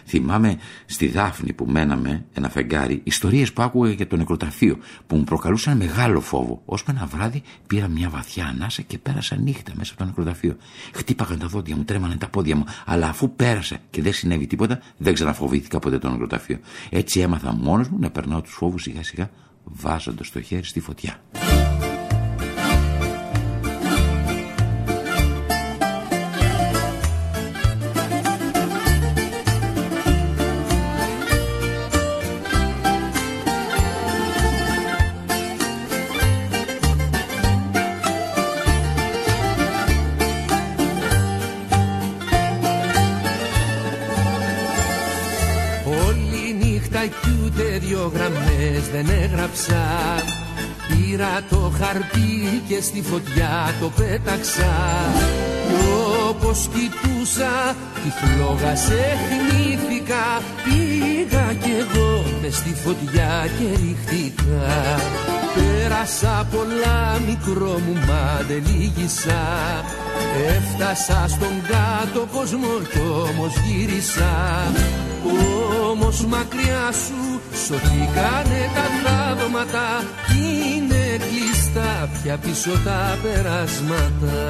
Θυμάμαι 0.07 0.57
στη 0.87 1.09
Δάφνη 1.09 1.53
που 1.53 1.67
μέναμε 1.67 2.25
ένα 2.35 2.49
φεγγάρι 2.49 3.01
ιστορίες 3.05 3.53
που 3.53 3.63
άκουγα 3.63 3.91
για 3.91 4.07
το 4.07 4.17
νεκροταφείο 4.17 4.79
που 5.07 5.17
μου 5.17 5.25
προκαλούσαν 5.25 5.77
μεγάλο 5.77 6.21
φόβο. 6.21 6.63
Ώσπου 6.65 6.91
ένα 6.91 7.07
βράδυ 7.07 7.43
πήρα 7.67 7.89
μια 7.89 8.09
βαθιά 8.09 8.47
ανάσα 8.47 8.83
και 8.83 8.99
πέρασα 8.99 9.37
νύχτα 9.37 9.73
μέσα 9.75 9.93
από 9.93 10.03
το 10.03 10.09
νεκροταφείο. 10.09 10.57
Χτύπαγαν 10.95 11.39
τα 11.39 11.47
δόντια 11.47 11.77
μου, 11.77 11.85
τρέμανε 11.85 12.17
τα 12.17 12.29
πόδια 12.29 12.57
μου, 12.57 12.65
αλλά 12.85 13.09
αφού 13.09 13.37
πέρασα 13.37 13.77
και 13.91 14.03
δεν 14.03 14.13
συνέβη 14.13 14.47
τίποτα, 14.47 14.81
δεν 14.97 15.15
ξαναφοβήθηκα 15.15 15.79
ποτέ 15.79 15.99
το 15.99 16.11
νεκροταφείο. 16.11 16.59
Έτσι 16.91 17.21
έμαθα 17.21 17.53
μόνος 17.53 17.89
μου 17.89 17.99
να 18.01 18.11
περνάω 18.11 18.41
τους 18.41 18.53
φόβους 18.53 18.83
σιγά 18.83 19.03
σιγά 19.03 19.31
βάζοντας 19.65 20.31
το 20.31 20.41
χέρι 20.41 20.65
στη 20.65 20.81
φωτιά. 20.81 21.21
Έγραψα 49.65 50.25
Πήρα 50.89 51.43
το 51.51 51.73
χαρτί 51.79 52.63
και 52.69 52.81
στη 52.81 53.03
φωτιά 53.03 53.75
το 53.81 53.89
πέταξα. 53.97 54.73
Κι 55.69 56.29
όπως 56.29 56.69
κοιτούσα 56.73 57.77
τη 58.03 58.11
φλόγα 58.11 58.77
σε 58.77 59.03
θυμήθηκα 59.27 60.43
Πήγα 60.65 61.53
κι 61.53 61.71
εγώ 61.79 62.25
μες 62.43 62.55
στη 62.55 62.75
φωτιά 62.85 63.49
και 63.59 63.65
ρίχτηκα 63.65 64.75
Πέρασα 65.55 66.47
πολλά 66.51 67.21
μικρό 67.27 67.79
μου 67.87 67.95
μα 68.07 68.43
δεν 68.49 68.63
λύγησα 68.67 69.43
Έφτασα 70.57 71.25
στον 71.29 71.55
κάτω 71.71 72.27
κόσμο 72.33 72.73
κι 72.91 72.99
όμως 72.99 73.55
γύρισα. 73.67 74.33
Όμως 75.91 76.25
μακριά 76.25 76.85
σου 77.05 77.41
σωθήκανε 77.65 78.61
τα 78.75 78.87
θαύματα 79.39 80.05
Κι 80.27 80.77
είναι 80.77 81.17
κλειστά 81.17 82.09
πια 82.13 82.37
πίσω 82.37 82.71
τα 82.85 83.19
περάσματα. 83.23 84.43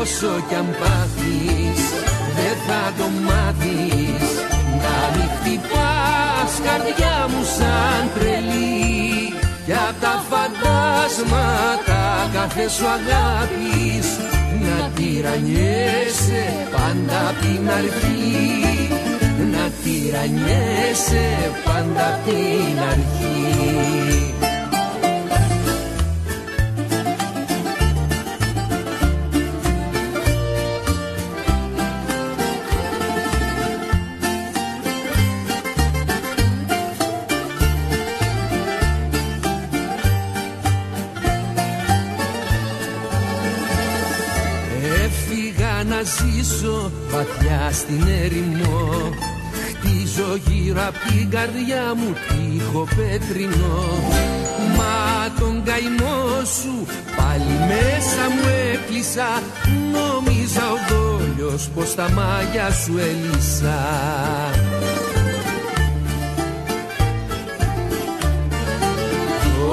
Όσο 0.00 0.44
κι 0.48 0.54
αν 0.54 0.66
πάθεις 0.80 1.82
δεν 2.36 2.56
θα 2.66 2.92
το 2.98 3.08
μάθεις. 3.26 4.28
Να 4.82 4.98
μην 5.16 5.28
χτυπάς 5.36 6.52
καρδιά 6.66 7.16
μου 7.28 7.42
σαν 7.56 8.02
τρελή. 8.14 9.32
Κι 9.66 9.72
απ' 9.72 10.00
τα 10.00 10.24
φαντάσματα 10.28 12.02
κάθε 12.32 12.68
σου 12.68 12.86
αγάπης 12.86 14.06
Να 14.68 14.90
τυραννιέσαι 14.94 16.44
πάντα 16.70 17.28
απ' 17.28 17.40
την 17.40 17.70
αρχή. 17.70 18.88
Να 19.52 19.70
τυραννιέσαι 19.82 21.26
πάντα 21.64 22.06
απ' 22.14 22.24
την 22.24 22.78
αρχή 22.92 24.34
ζήσω 46.18 46.90
βαθιά 47.10 47.70
στην 47.72 48.06
έρημο. 48.22 49.12
Χτίζω 49.68 50.36
γύρω 50.46 50.80
απ' 50.86 51.12
την 51.12 51.30
καρδιά 51.30 51.94
μου 51.96 52.12
τείχο 52.28 52.88
πέτρινο. 52.96 53.76
Μα 54.76 55.32
τον 55.40 55.62
καημό 55.64 56.44
σου 56.44 56.86
πάλι 57.16 57.54
μέσα 57.68 58.22
μου 58.34 58.48
έκλεισα. 58.72 59.42
Νόμιζα 59.92 60.62
ο 60.72 60.78
δόλιος 60.88 61.68
πως 61.74 61.94
τα 61.94 62.10
μάγια 62.10 62.70
σου 62.70 62.92
έλυσα. 62.98 63.78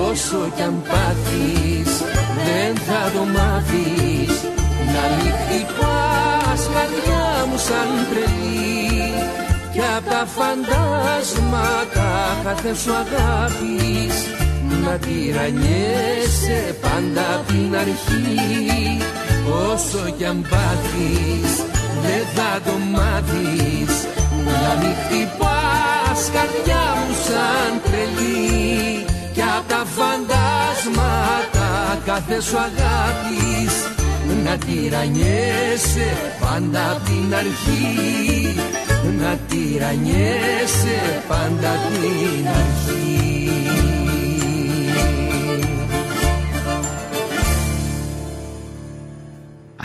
Όσο 0.10 0.52
κι 0.56 0.62
αν 0.62 0.82
πάθεις 0.82 1.92
δεν 2.46 2.76
θα 2.76 3.12
το 3.14 3.24
μάθεις 3.26 4.55
Να 4.96 5.04
μην 5.16 5.34
χτυπάς 5.40 6.62
καρδιά 6.74 7.28
μου 7.48 7.58
σαν 7.68 7.90
τρελή. 8.10 9.14
Κι 9.74 9.82
απ' 9.98 10.10
τα 10.10 10.24
φαντάσματα 10.36 12.10
κάθε 12.44 12.74
σου 12.82 12.92
αγάπης 13.04 14.16
Να 14.84 14.94
τυραννιέσαι 14.98 16.76
πάντα 16.82 17.26
απ' 17.36 17.48
την 17.48 17.76
αρχή. 17.84 18.98
Όσο 19.72 20.10
κι 20.18 20.26
αν 20.26 20.42
πάθεις 20.50 21.54
δεν 22.04 22.26
θα 22.36 22.52
το 22.66 22.76
μάθεις. 22.94 23.94
Να 24.46 24.72
μην 24.80 24.96
χτυπάς 25.02 26.22
καρδιά 26.36 26.86
μου 26.98 27.16
σαν 27.26 27.72
τρελή. 27.84 29.06
Κι 29.34 29.42
απ' 29.58 29.68
τα 29.70 29.82
φαντάσματα 29.96 31.70
κάθε 32.06 32.42
σου 32.42 32.58
αγάπης 32.58 33.85
να 34.44 34.58
τυραννιέσαι 34.58 36.08
πάντα 36.40 36.92
απ' 36.92 37.06
την 37.06 37.36
αρχή 37.36 38.56
να 39.20 39.38
τυραννιέσαι 39.38 41.24
πάντα 41.28 41.72
απ' 41.72 41.94
την 41.94 42.48
αρχή 42.48 43.06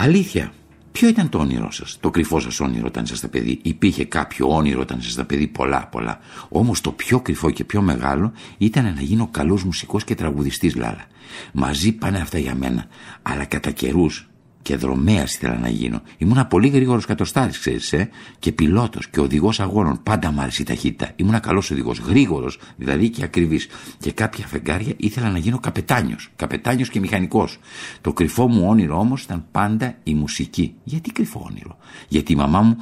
Αλήθεια, 0.03 0.51
ποιο 0.91 1.07
ήταν 1.07 1.29
το 1.29 1.37
όνειρό 1.37 1.71
σας, 1.71 1.97
το 1.99 2.09
κρυφό 2.09 2.39
σας 2.39 2.59
όνειρο 2.59 2.87
όταν 2.87 3.03
είσαστε 3.03 3.27
παιδί; 3.27 3.59
Υπήρχε 3.61 4.05
κάποιο 4.05 4.55
όνειρο 4.55 4.81
όταν 4.81 4.99
είσαστε 4.99 5.23
παιδί, 5.23 5.47
πολλά, 5.47 5.87
πολλά. 5.87 6.19
Όμως 6.49 6.81
το 6.81 6.91
πιο 6.91 7.19
κρυφό 7.19 7.49
και 7.49 7.63
πιο 7.63 7.81
μεγάλο 7.81 8.31
ήταν 8.57 8.83
να 8.83 9.01
γίνω 9.01 9.27
καλός 9.31 9.63
μουσικός 9.63 10.03
και 10.03 10.15
τραγουδιστής, 10.15 10.75
Λάλα. 10.75 11.05
Μαζί 11.53 11.91
πάνε 11.91 12.17
αυτά 12.17 12.37
για 12.37 12.55
μένα. 12.55 12.85
Αλλά 13.21 13.45
κατά 13.45 13.71
καιρούς 13.71 14.30
και 14.61 14.75
δρομέα 14.75 15.23
ήθελα 15.23 15.57
να 15.57 15.69
γίνω. 15.69 16.01
Ήμουνα 16.17 16.45
πολύ 16.45 16.67
γρήγορος 16.67 17.05
κατοστάρης, 17.05 17.59
ξέρεις, 17.59 17.93
ε, 17.93 18.09
και 18.39 18.51
πιλότος 18.51 19.07
και 19.07 19.19
οδηγός 19.19 19.59
αγώνων. 19.59 19.99
Πάντα 20.03 20.31
μου 20.31 20.41
άρεσε 20.41 20.61
η 20.61 20.65
ταχύτητα. 20.65 21.11
Ήμουνα 21.15 21.39
καλός 21.39 21.71
οδηγός, 21.71 21.99
γρήγορος 21.99 22.59
δηλαδή 22.77 23.09
και 23.09 23.23
ακριβής. 23.23 23.67
Και 23.99 24.11
κάποια 24.11 24.47
φεγγάρια 24.47 24.93
ήθελα 24.97 25.29
να 25.29 25.37
γίνω 25.37 25.59
καπετάνιος. 25.59 26.29
Καπετάνιος 26.35 26.89
και 26.89 26.99
μηχανικός. 26.99 27.59
Το 28.01 28.13
κρυφό 28.13 28.47
μου 28.47 28.67
όνειρο 28.67 28.99
όμως 28.99 29.23
ήταν 29.23 29.45
πάντα 29.51 29.95
η 30.03 30.13
μουσική. 30.13 30.75
Γιατί 30.83 31.11
κρυφό 31.11 31.47
όνειρο; 31.49 31.77
Γιατί 32.07 32.31
η 32.31 32.35
μαμά 32.35 32.61
μου 32.61 32.77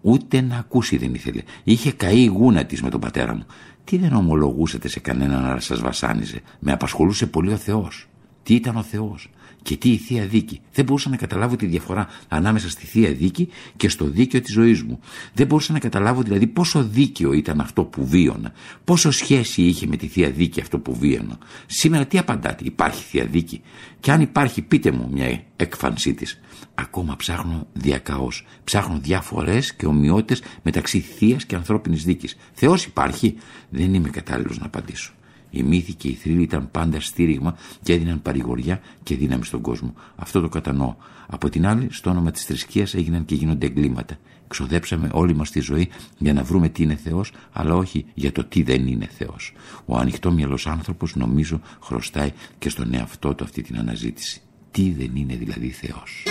ούτε 0.00 0.40
να 0.40 0.56
ακούσει 0.56 0.96
δεν 0.96 1.14
ήθελε. 1.14 1.42
Είχε 1.64 1.92
καεί 1.92 2.22
η 2.22 2.26
γούνα 2.26 2.64
της 2.64 2.82
με 2.82 2.90
τον 2.90 3.00
πατέρα 3.00 3.34
μου. 3.34 3.46
Τι 3.84 3.98
δεν 3.98 4.12
ομολογούσατε 4.12 4.88
σε 4.88 5.00
κανέναν 5.00 5.42
να 5.42 5.60
σας 5.60 5.80
βασάνιζε; 5.80 6.40
Με 6.58 6.72
απασχολούσε 6.72 7.26
πολύ 7.26 7.52
ο 7.52 7.56
Θεός. 7.56 8.08
Τι 8.42 8.54
ήταν 8.54 8.76
ο 8.76 8.82
Θεός; 8.82 9.30
Και 9.64 9.76
τι 9.76 9.90
η 9.90 9.96
θεία 9.96 10.26
δίκη. 10.26 10.60
Δεν 10.72 10.84
μπορούσα 10.84 11.08
να 11.08 11.16
καταλάβω 11.16 11.56
τη 11.56 11.66
διαφορά 11.66 12.08
ανάμεσα 12.28 12.70
στη 12.70 12.86
θεία 12.86 13.12
δίκη 13.12 13.48
και 13.76 13.88
στο 13.88 14.04
δίκαιο 14.04 14.40
της 14.40 14.52
ζωής 14.52 14.82
μου. 14.82 15.00
Δεν 15.34 15.46
μπορούσα 15.46 15.72
να 15.72 15.78
καταλάβω 15.78 16.22
δηλαδή 16.22 16.46
πόσο 16.46 16.84
δίκαιο 16.84 17.32
ήταν 17.32 17.60
αυτό 17.60 17.84
που 17.84 18.06
βίωνα, 18.06 18.52
πόσο 18.84 19.10
σχέση 19.10 19.62
είχε 19.62 19.86
με 19.86 19.96
τη 19.96 20.06
θεία 20.06 20.30
δίκη 20.30 20.60
αυτό 20.60 20.78
που 20.78 20.94
βίωνα. 20.94 21.38
Σήμερα 21.66 22.06
τι 22.06 22.18
απαντάτε, 22.18 22.64
υπάρχει 22.64 23.02
θεία 23.02 23.24
δίκη; 23.24 23.62
Και 24.00 24.12
αν 24.12 24.20
υπάρχει, 24.20 24.62
πείτε 24.62 24.90
μου 24.90 25.08
μια 25.12 25.42
έκφανσή 25.56 26.14
της. 26.14 26.40
Ακόμα 26.74 27.16
ψάχνω 27.16 27.66
διακαώς. 27.72 28.46
Ψάχνω 28.64 28.98
διαφορές 28.98 29.74
και 29.74 29.86
ομοιότητες 29.86 30.42
μεταξύ 30.62 31.00
θείας 31.00 31.44
και 31.44 31.54
ανθρώπινης 31.54 32.04
δίκης. 32.04 32.36
Θεός 32.52 32.84
υπάρχει, 32.84 33.36
δεν 33.70 33.94
είμαι 33.94 34.08
κατάλληλος 34.08 34.58
να 34.58 34.66
απαντήσω. 34.66 35.12
Οι 35.56 35.62
μύθοι 35.62 35.94
και 35.94 36.08
οι 36.08 36.12
θρύλοι 36.12 36.42
ήταν 36.42 36.70
πάντα 36.70 37.00
στήριγμα 37.00 37.56
και 37.82 37.92
έδιναν 37.92 38.22
παρηγοριά 38.22 38.80
και 39.02 39.16
δύναμη 39.16 39.44
στον 39.44 39.60
κόσμο. 39.60 39.94
Αυτό 40.16 40.40
το 40.40 40.48
κατανοώ. 40.48 40.94
Από 41.26 41.48
την 41.50 41.66
άλλη, 41.66 41.88
στο 41.90 42.10
όνομα 42.10 42.30
της 42.30 42.44
θρησκείας 42.44 42.94
έγιναν 42.94 43.24
και 43.24 43.34
γίνονται 43.34 43.66
εγκλήματα. 43.66 44.18
Ξοδέψαμε 44.48 45.08
όλη 45.12 45.34
μας 45.34 45.50
τη 45.50 45.60
ζωή 45.60 45.88
για 46.18 46.32
να 46.32 46.42
βρούμε 46.42 46.68
τι 46.68 46.82
είναι 46.82 46.94
Θεός, 46.96 47.32
αλλά 47.52 47.74
όχι 47.74 48.04
για 48.14 48.32
το 48.32 48.44
τι 48.44 48.62
δεν 48.62 48.86
είναι 48.86 49.08
Θεός. 49.18 49.52
Ο 49.84 49.96
ανοιχτόμυαλο 49.96 50.58
άνθρωπος, 50.64 51.16
νομίζω, 51.16 51.60
χρωστάει 51.80 52.32
και 52.58 52.68
στον 52.68 52.94
εαυτό 52.94 53.34
του 53.34 53.44
αυτή 53.44 53.62
την 53.62 53.78
αναζήτηση. 53.78 54.40
Τι 54.70 54.90
δεν 54.90 55.10
είναι 55.14 55.34
δηλαδή 55.36 55.68
Θεός. 55.68 56.22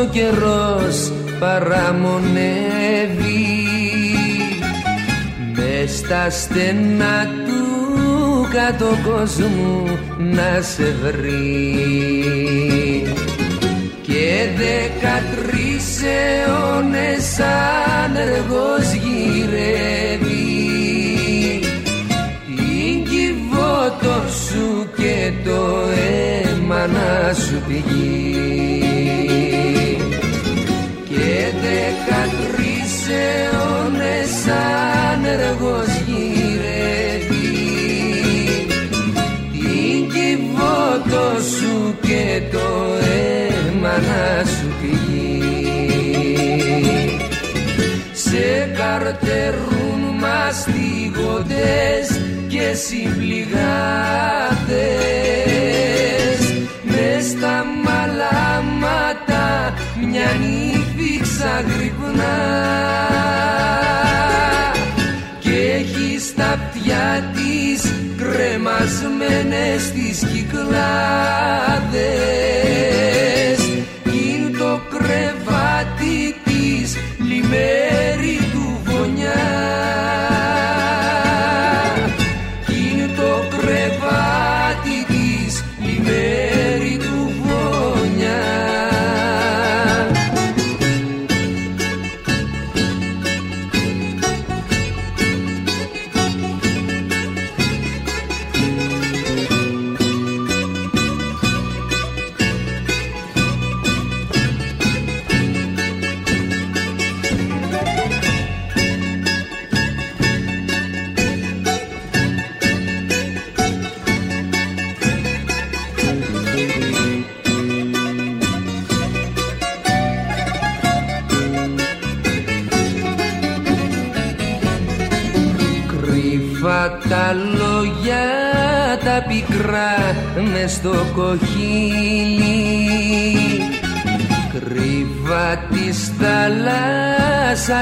Ο 0.00 0.08
καιρός 0.10 1.12
παραμονεύει. 1.38 2.28
Μες 5.56 5.96
στα 5.96 6.30
στενά 6.30 7.26
του 7.46 8.48
κάτω 8.52 8.98
κόσμου 9.04 9.98
να 10.18 10.62
σε 10.62 10.94
βρει. 11.02 11.76
Και 14.02 14.48
δεκατρεις 14.56 16.02
αιώνες 16.02 17.40
άνεργος 18.04 18.92
γυρεύει. 18.92 20.38
Την 22.46 23.04
κυβότο 23.04 24.16
σου 24.46 24.88
και 24.96 25.18
και 25.28 25.32
το 25.44 25.60
αίμα 25.96 26.47
να 26.86 27.34
σου 27.34 27.62
πηγεί 27.68 28.36
και 31.08 31.52
δεκατρεις 31.62 33.08
αιώνες 33.08 34.32
άνεργος 35.12 35.90
γυρεύει. 36.06 37.56
Την 39.52 39.98
κυβότο 40.12 41.26
σου 41.40 41.74
και 42.00 42.42
το 42.52 42.68
αίμα 43.00 43.94
να 43.98 44.44
σου 44.44 44.68
πηγεί 44.80 45.38
σε 48.12 48.46
καρτερούν 48.76 50.00
μαστιγωτές 50.20 52.06
και 52.48 52.74
συμπληγάτες 52.74 53.58
με 56.30 56.37
στα 57.28 57.64
μαλάματα 57.84 59.44
μια 60.06 60.28
νύφη 60.40 61.20
ξαγρυπνά. 61.22 62.36
Και 65.38 65.56
έχει 65.78 66.18
στα 66.20 66.48
αυτιά 66.58 67.30
της 67.34 67.92
κρεμασμένες 68.16 69.80
τις 69.92 70.18
κυκλάδες. 70.32 70.78
Είναι 74.04 74.50
το 74.58 74.80
κρεβάτι 74.90 76.18
της 76.44 76.96
λιμέρι 77.28 78.38
του 78.52 78.57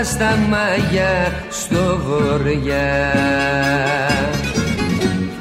θάλασσας 0.06 0.16
τα 0.16 0.36
μάγια 0.48 1.32
στο 1.50 2.00
βοριά 2.06 3.12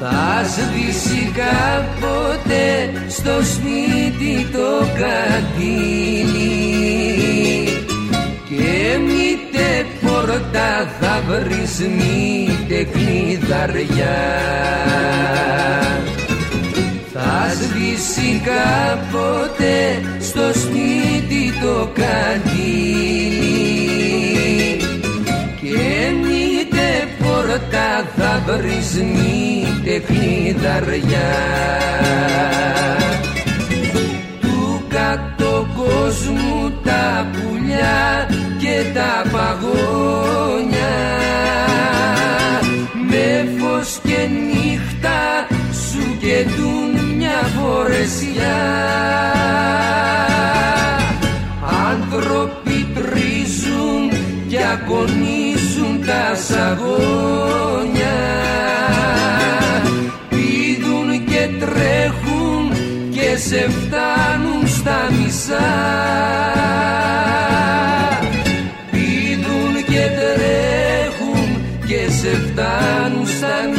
θα 0.00 0.44
σβήσει 0.44 1.32
κάποτε 1.34 2.64
στο 3.08 3.44
σπίτι 3.44 4.46
το 4.52 4.86
κατήλι 4.98 6.56
και 8.48 8.98
μήτε 9.06 9.86
πόρτα 10.00 10.70
θα 11.00 11.22
βρεις 11.28 11.78
μήτε 11.78 12.84
κλειδαριά. 12.84 14.18
Θα 17.12 17.34
σβήσει 17.60 18.42
κάποτε 18.44 19.74
στο 20.20 20.58
σπίτι 20.58 21.52
το 21.62 21.90
κατήλι 21.94 23.45
μήτε 27.56 27.68
πόρτα 27.68 28.04
θα 28.16 28.42
βρεις 28.46 28.92
μήτε 28.94 29.98
κλειδαριά 29.98 31.34
του 34.40 34.82
κάτω 34.88 35.66
κόσμου 35.76 36.72
τα 36.84 37.26
πουλιά 37.32 38.28
και 38.58 38.84
τα 38.94 39.30
παγόνια. 39.30 40.96
Με 43.10 43.48
φως 43.58 43.98
και 44.02 44.28
νύχτα 44.28 45.46
σου 45.90 46.18
καιτούν 46.20 47.14
μια 47.16 47.50
φορεσιά. 47.58 48.56
Άνθρωποι 51.90 52.86
τρίζουν 52.94 54.10
και 54.48 54.58
ακονίζουν 54.72 55.45
τα 56.16 56.34
σαγόνια 56.34 58.16
πηδούν 60.28 61.24
και 61.24 61.48
τρέχουν 61.60 62.72
και 63.10 63.36
σε 63.36 63.68
φτάνουν 63.70 64.68
στα 64.68 65.08
μισά. 65.18 65.68
Πηδούν 68.90 69.74
και 69.74 70.04
τρέχουν 70.18 71.48
και 71.86 72.10
σε 72.10 72.28
φτάνουν 72.28 73.26
στα 73.26 73.54
μισά 73.68 73.75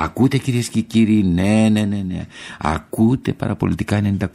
Ακούτε 0.00 0.38
κυρίες 0.38 0.68
και 0.68 0.80
κύριοι, 0.80 1.22
ναι, 1.24 1.68
ναι, 1.72 1.84
ναι, 1.84 2.04
ναι. 2.06 2.26
Ακούτε 2.58 3.32
παραπολιτικά 3.32 4.00
90,1. 4.18 4.30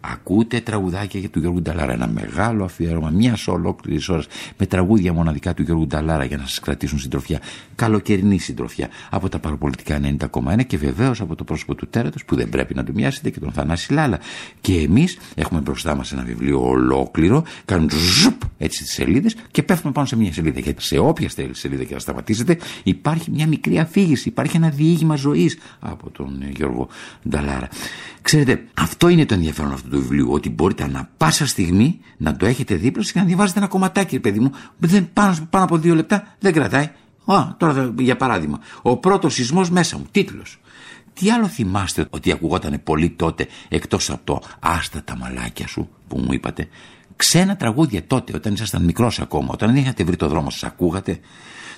Ακούτε 0.00 0.60
τραγουδάκια 0.60 1.20
για 1.20 1.28
του 1.28 1.38
Γιώργου 1.38 1.62
Νταλάρα. 1.62 1.92
Ένα 1.92 2.06
μεγάλο 2.06 2.64
αφιέρωμα 2.64 3.10
μια 3.10 3.36
ολόκληρη 3.46 4.02
ώρας 4.08 4.26
με 4.56 4.66
τραγούδια 4.66 5.12
μοναδικά 5.12 5.54
του 5.54 5.62
Γιώργου 5.62 5.86
Νταλάρα 5.86 6.24
για 6.24 6.36
να 6.36 6.46
σας 6.46 6.60
κρατήσουν 6.60 6.98
συντροφιά. 6.98 7.40
Καλοκαιρινή 7.74 8.38
συντροφιά 8.38 8.88
από 9.10 9.28
τα 9.28 9.38
παραπολιτικά 9.38 10.00
90,1 10.02 10.64
και 10.66 10.76
βεβαίως 10.76 11.20
από 11.20 11.34
το 11.34 11.44
πρόσωπο 11.44 11.74
του 11.74 11.86
τέρατος 11.86 12.24
που 12.24 12.36
δεν 12.36 12.48
πρέπει 12.48 12.74
να 12.74 12.84
του 12.84 12.92
μοιάσετε 12.94 13.30
και 13.30 13.40
τον 13.40 13.52
Θανάση 13.52 13.92
Λάλα. 13.92 14.18
Και 14.60 14.74
εμείς 14.74 15.18
έχουμε 15.34 15.60
μπροστά 15.60 15.94
μας 15.94 16.12
ένα 16.12 16.22
βιβλίο 16.22 16.68
ολόκληρο, 16.68 17.44
κάνουν 17.64 17.90
ζουπ 17.90 18.42
έτσι 18.58 18.82
τις 18.82 18.92
σελίδες 18.92 19.36
και 19.50 19.62
πέφτουμε 19.62 19.92
πάνω 19.92 20.06
σε 20.06 20.16
μια 20.16 20.32
σελίδα. 20.32 20.60
Γιατί 20.60 20.82
σε 20.82 20.98
όποια 20.98 21.28
σελίδα 21.50 21.84
και 21.84 21.94
να 21.94 22.00
σταματήσετε 22.00 22.58
υπάρχει 22.82 23.30
μια 23.30 23.46
μικρή 23.46 23.78
αφήγηση, 23.78 24.28
υπάρχει 24.28 24.56
ένα 24.56 24.68
διήγημα 24.68 24.94
ζωής 25.16 25.58
από 25.80 26.10
τον 26.10 26.42
Γιώργο 26.56 26.88
Νταλάρα. 27.28 27.68
Ξέρετε, 28.22 28.64
αυτό 28.74 29.08
είναι 29.08 29.26
το 29.26 29.34
ενδιαφέρον 29.34 29.72
αυτού 29.72 29.88
του 29.88 29.98
βιβλίου, 30.00 30.32
ότι 30.32 30.50
μπορείτε 30.50 30.82
ανα 30.82 31.10
πάσα 31.16 31.46
στιγμή 31.46 32.00
να 32.16 32.36
το 32.36 32.46
έχετε 32.46 32.74
δίπλα 32.74 33.02
σας 33.02 33.12
και 33.12 33.18
να 33.18 33.24
διαβάζετε 33.24 33.58
ένα 33.58 33.68
κομματάκι, 33.68 34.20
παιδί 34.20 34.40
μου. 34.40 34.52
Δεν, 34.78 35.12
πάνω, 35.12 35.36
πάνω 35.50 35.64
από 35.64 35.78
δύο 35.78 35.94
λεπτά 35.94 36.34
δεν 36.38 36.52
κρατάει. 36.52 36.90
Α, 37.24 37.54
τώρα 37.56 37.72
θα- 37.72 37.94
για 37.98 38.16
παράδειγμα, 38.16 38.60
ο 38.82 38.96
πρώτος 38.96 39.34
σεισμός 39.34 39.70
μέσα 39.70 39.98
μου, 39.98 40.06
τίτλος. 40.10 40.60
Τι 41.12 41.30
άλλο 41.30 41.46
θυμάστε 41.46 42.06
ότι 42.10 42.32
ακουγόταν 42.32 42.80
πολύ 42.84 43.10
τότε 43.10 43.46
εκτός 43.68 44.10
από 44.10 44.20
το 44.24 44.42
«Άστα 44.60 45.02
τα 45.04 45.16
μαλάκια 45.16 45.66
σου» 45.66 45.88
που 46.08 46.18
μου 46.18 46.32
είπατε; 46.32 46.68
Ξένα 47.16 47.56
τραγούδια 47.56 48.06
τότε 48.06 48.32
όταν 48.36 48.52
ήσασταν 48.52 48.84
μικρός 48.84 49.20
ακόμα, 49.20 49.48
όταν 49.52 49.72
δεν 49.72 49.82
είχατε 49.82 50.04
βρει 50.04 50.16
το 50.16 50.28
δρόμο 50.28 50.50
σας 50.50 50.62
ακούγατε; 50.64 51.18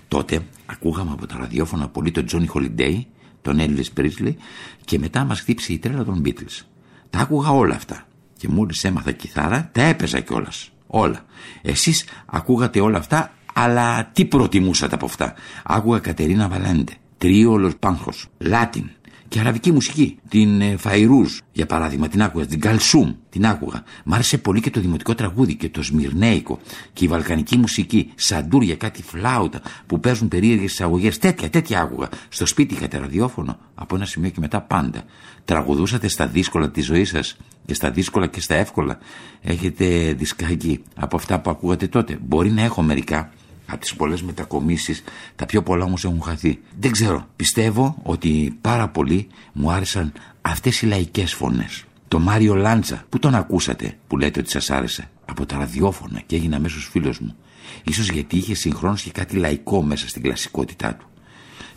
Τότε 0.09 0.41
ακούγαμε 0.67 1.11
από 1.13 1.27
τα 1.27 1.37
ραδιόφωνα 1.39 1.89
πολύ 1.89 2.11
τον 2.11 2.27
Τζόνι 2.27 2.47
Χολιντέι, 2.47 3.07
τον 3.43 3.59
Έλλης 3.59 3.91
Πρίσλι 3.91 4.37
και 4.85 4.99
μετά 4.99 5.25
μας 5.25 5.41
χτύψε 5.41 5.73
η 5.73 5.79
τρέλα 5.79 6.05
των 6.05 6.23
Beatles. 6.25 6.65
Τα 7.11 7.19
άκουγα 7.19 7.51
όλα 7.51 7.75
αυτά 7.75 8.07
και 8.37 8.49
μόλις 8.49 8.85
έμαθα 8.85 9.13
κιθάρα 9.13 9.69
τα 9.73 9.83
έπαιζα 9.83 10.21
κιόλας. 10.21 10.71
Όλα. 10.87 11.25
Εσείς 11.63 12.05
ακούγατε 12.27 12.81
όλα 12.81 12.99
αυτά 12.99 13.33
αλλά 13.55 14.11
τι 14.13 14.25
προτιμούσατε 14.25 14.95
από 14.95 15.07
αυτά; 15.07 15.35
Άκουγα 15.65 15.99
Κατερίνα 15.99 16.49
Βαλέντε, 16.49 16.93
Τρίολος 17.19 17.77
Πάνχος, 17.77 18.27
Λάτιν 18.39 18.91
και 19.29 19.41
αραβική 19.41 19.73
μουσική. 19.73 20.19
Την 20.29 20.61
ε, 20.61 20.77
Φαϊρούζ, 20.77 21.39
για 21.53 21.67
παράδειγμα, 21.67 22.09
την 22.09 22.23
άκουγα. 22.23 22.47
Την 22.47 22.61
Καλσούμ, 22.61 23.13
την 23.31 23.47
άκουγα. 23.47 23.83
Μ' 24.05 24.15
άρεσε 24.15 24.39
πολύ 24.39 24.61
και 24.61 24.71
το 24.71 24.81
δημοτικό 24.81 25.15
τραγούδι 25.15 25.55
και 25.55 25.69
το 25.69 25.83
Σμυρνέικο 25.83 26.59
και 26.93 27.05
η 27.05 27.09
βαλκανική 27.09 27.57
μουσική. 27.57 28.13
Σαντούρια, 28.15 28.77
κάτι 28.77 29.03
φλάουτα 29.03 29.61
που 29.87 30.01
παίζουν 30.01 30.29
περίεργες 30.29 30.73
εισαγωγές. 30.73 31.19
Τέτοια, 31.19 31.51
τέτοια 31.51 31.81
άκουγα. 31.81 32.09
Στο 32.29 32.47
σπίτι 32.47 32.75
είχατε 32.75 32.99
ραδιόφωνο. 32.99 33.59
Από 33.75 33.95
ένα 33.97 34.05
σημείο 34.05 34.31
και 34.31 34.41
μετά 34.41 34.61
πάντα. 34.61 35.03
Τραγουδούσατε 35.45 36.09
στα 36.09 36.27
δύσκολα 36.27 36.71
της 36.71 36.85
ζωής 36.85 37.09
σας 37.09 37.37
και 37.67 37.75
στα 37.75 37.91
δύσκολα 37.91 38.27
και 38.27 38.41
στα 38.41 38.55
εύκολα. 38.55 38.99
Έχετε 39.41 40.13
δισκάκι 40.13 40.83
από 40.97 41.17
αυτά 41.17 41.41
που 41.41 41.51
ακούγατε 41.51 41.87
τότε. 41.87 42.19
Μπορεί 42.23 42.51
να 42.51 42.63
έχω 42.63 42.83
μερικά. 42.83 43.33
Από 43.71 43.81
τις 43.81 43.95
πολλές 43.95 44.23
μετακομίσεις, 44.23 45.03
τα 45.37 45.47
πιο 45.47 45.63
πολλά 45.63 45.85
όμως 45.85 46.05
έχουν 46.05 46.23
χαθεί. 46.23 46.61
Δεν 46.79 46.91
ξέρω, 46.91 47.27
πιστεύω 47.37 47.97
ότι 48.03 48.59
πάρα 48.61 48.89
πολύ 48.89 49.29
μου 49.53 49.71
άρεσαν 49.71 50.13
αυτές 50.41 50.83
οι 50.83 50.87
λαϊκές 50.87 51.35
φωνές. 51.35 51.85
Το 52.09 52.19
Μάριο 52.19 52.55
Λάντσα, 52.55 53.05
που 53.09 53.19
τον 53.19 53.35
ακούσατε, 53.35 53.99
που 54.07 54.17
λέτε 54.17 54.41
ότι 54.41 54.51
σας 54.51 54.71
άρεσε, 54.71 55.11
από 55.25 55.47
τα 55.47 55.57
ραδιόφωνα 55.57 56.21
και 56.27 56.37
έγινε 56.37 56.57
αμέσως 56.57 56.89
φίλος 56.91 57.19
μου. 57.19 57.37
Ίσως 57.85 58.11
γιατί 58.11 58.37
είχε 58.37 58.55
συγχρόνως 58.55 59.03
και 59.03 59.11
κάτι 59.11 59.37
λαϊκό 59.37 59.83
μέσα 59.83 60.09
στην 60.09 60.23
κλασικότητά 60.23 60.95
του. 60.95 61.07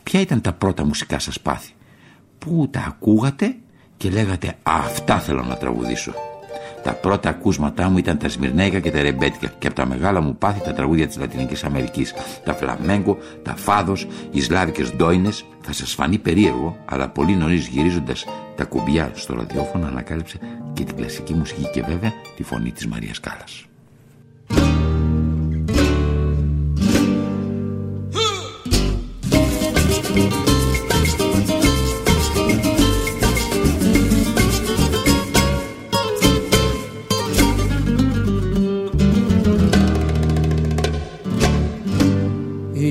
Ποια 0.04 0.20
ήταν 0.20 0.42
τα 0.42 0.54
πρώτα 0.54 0.86
μουσικά 0.86 1.20
σας 1.20 1.40
πάθη; 1.40 1.72
Πού 2.38 2.70
τα 2.72 2.84
ακούγατε 2.88 3.56
και 3.98 4.10
λέγατε 4.10 4.58
αυτά 4.64 5.20
θέλω 5.20 5.44
να 5.44 5.58
τραγουδήσω. 5.58 6.31
Τα 6.84 6.94
πρώτα 6.94 7.30
ακούσματά 7.30 7.90
μου 7.90 7.98
ήταν 7.98 8.18
τα 8.18 8.30
Σμυρνέικα 8.30 8.80
και 8.80 8.92
τα 8.92 9.02
Ρεμπέτικα 9.02 9.54
και 9.60 9.68
από 9.68 9.76
τα 9.76 9.86
μεγάλα 9.86 10.22
μου 10.22 10.36
πάθη 10.36 10.62
τα 10.64 10.74
τραγούδια 10.74 11.08
της 11.08 11.18
Λατινικής 11.18 11.64
Αμερικής. 11.64 12.14
Τα 12.44 12.54
φλαμέγκο, 12.54 13.18
τα 13.44 13.56
φάδος, 13.56 14.08
οι 14.32 14.42
σλάβικες 14.42 14.96
ντόινες. 14.96 15.46
Θα 15.62 15.74
σας 15.74 15.94
φανεί 15.94 16.18
περίεργο, 16.18 16.78
αλλά 16.86 17.10
πολύ 17.10 17.36
νωρίς 17.36 17.68
γυρίζοντας 17.68 18.26
τα 18.56 18.64
κουμπιά 18.64 19.12
στο 19.14 19.34
ραδιόφωνο 19.34 19.88
ανακάλυψε 19.88 20.40
και 20.74 20.84
την 20.84 20.96
κλασική 20.96 21.34
μουσική 21.34 21.70
και 21.74 21.82
βέβαια 21.82 22.14
τη 22.36 22.44
φωνή 22.44 22.72
της 22.72 22.88
Μαρίας 22.88 23.20
Κάλλας. 23.20 23.66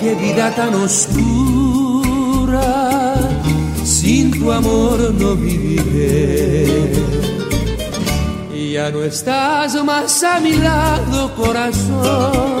qué 0.00 0.14
vida 0.14 0.54
tan 0.54 0.74
oscura, 0.74 1.14
sin 3.84 4.30
tu 4.30 4.50
amor 4.50 5.12
no 5.14 5.36
viviré. 5.36 6.90
Ya 8.72 8.90
no 8.90 9.02
estás 9.02 9.74
más 9.84 10.22
a 10.22 10.38
mi 10.40 10.52
lado, 10.52 11.34
corazón. 11.34 12.60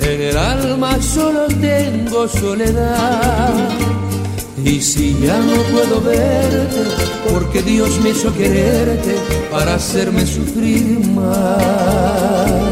En 0.00 0.20
el 0.20 0.36
alma 0.36 1.00
solo 1.00 1.46
tengo 1.48 2.28
soledad. 2.28 3.54
Y 4.64 4.80
si 4.80 5.18
ya 5.18 5.38
no 5.38 5.54
puedo 5.72 6.00
verte, 6.02 6.82
porque 7.32 7.62
Dios 7.62 7.98
me 8.02 8.10
hizo 8.10 8.32
quererte 8.34 9.16
para 9.50 9.74
hacerme 9.74 10.26
sufrir 10.26 11.00
más. 11.16 12.71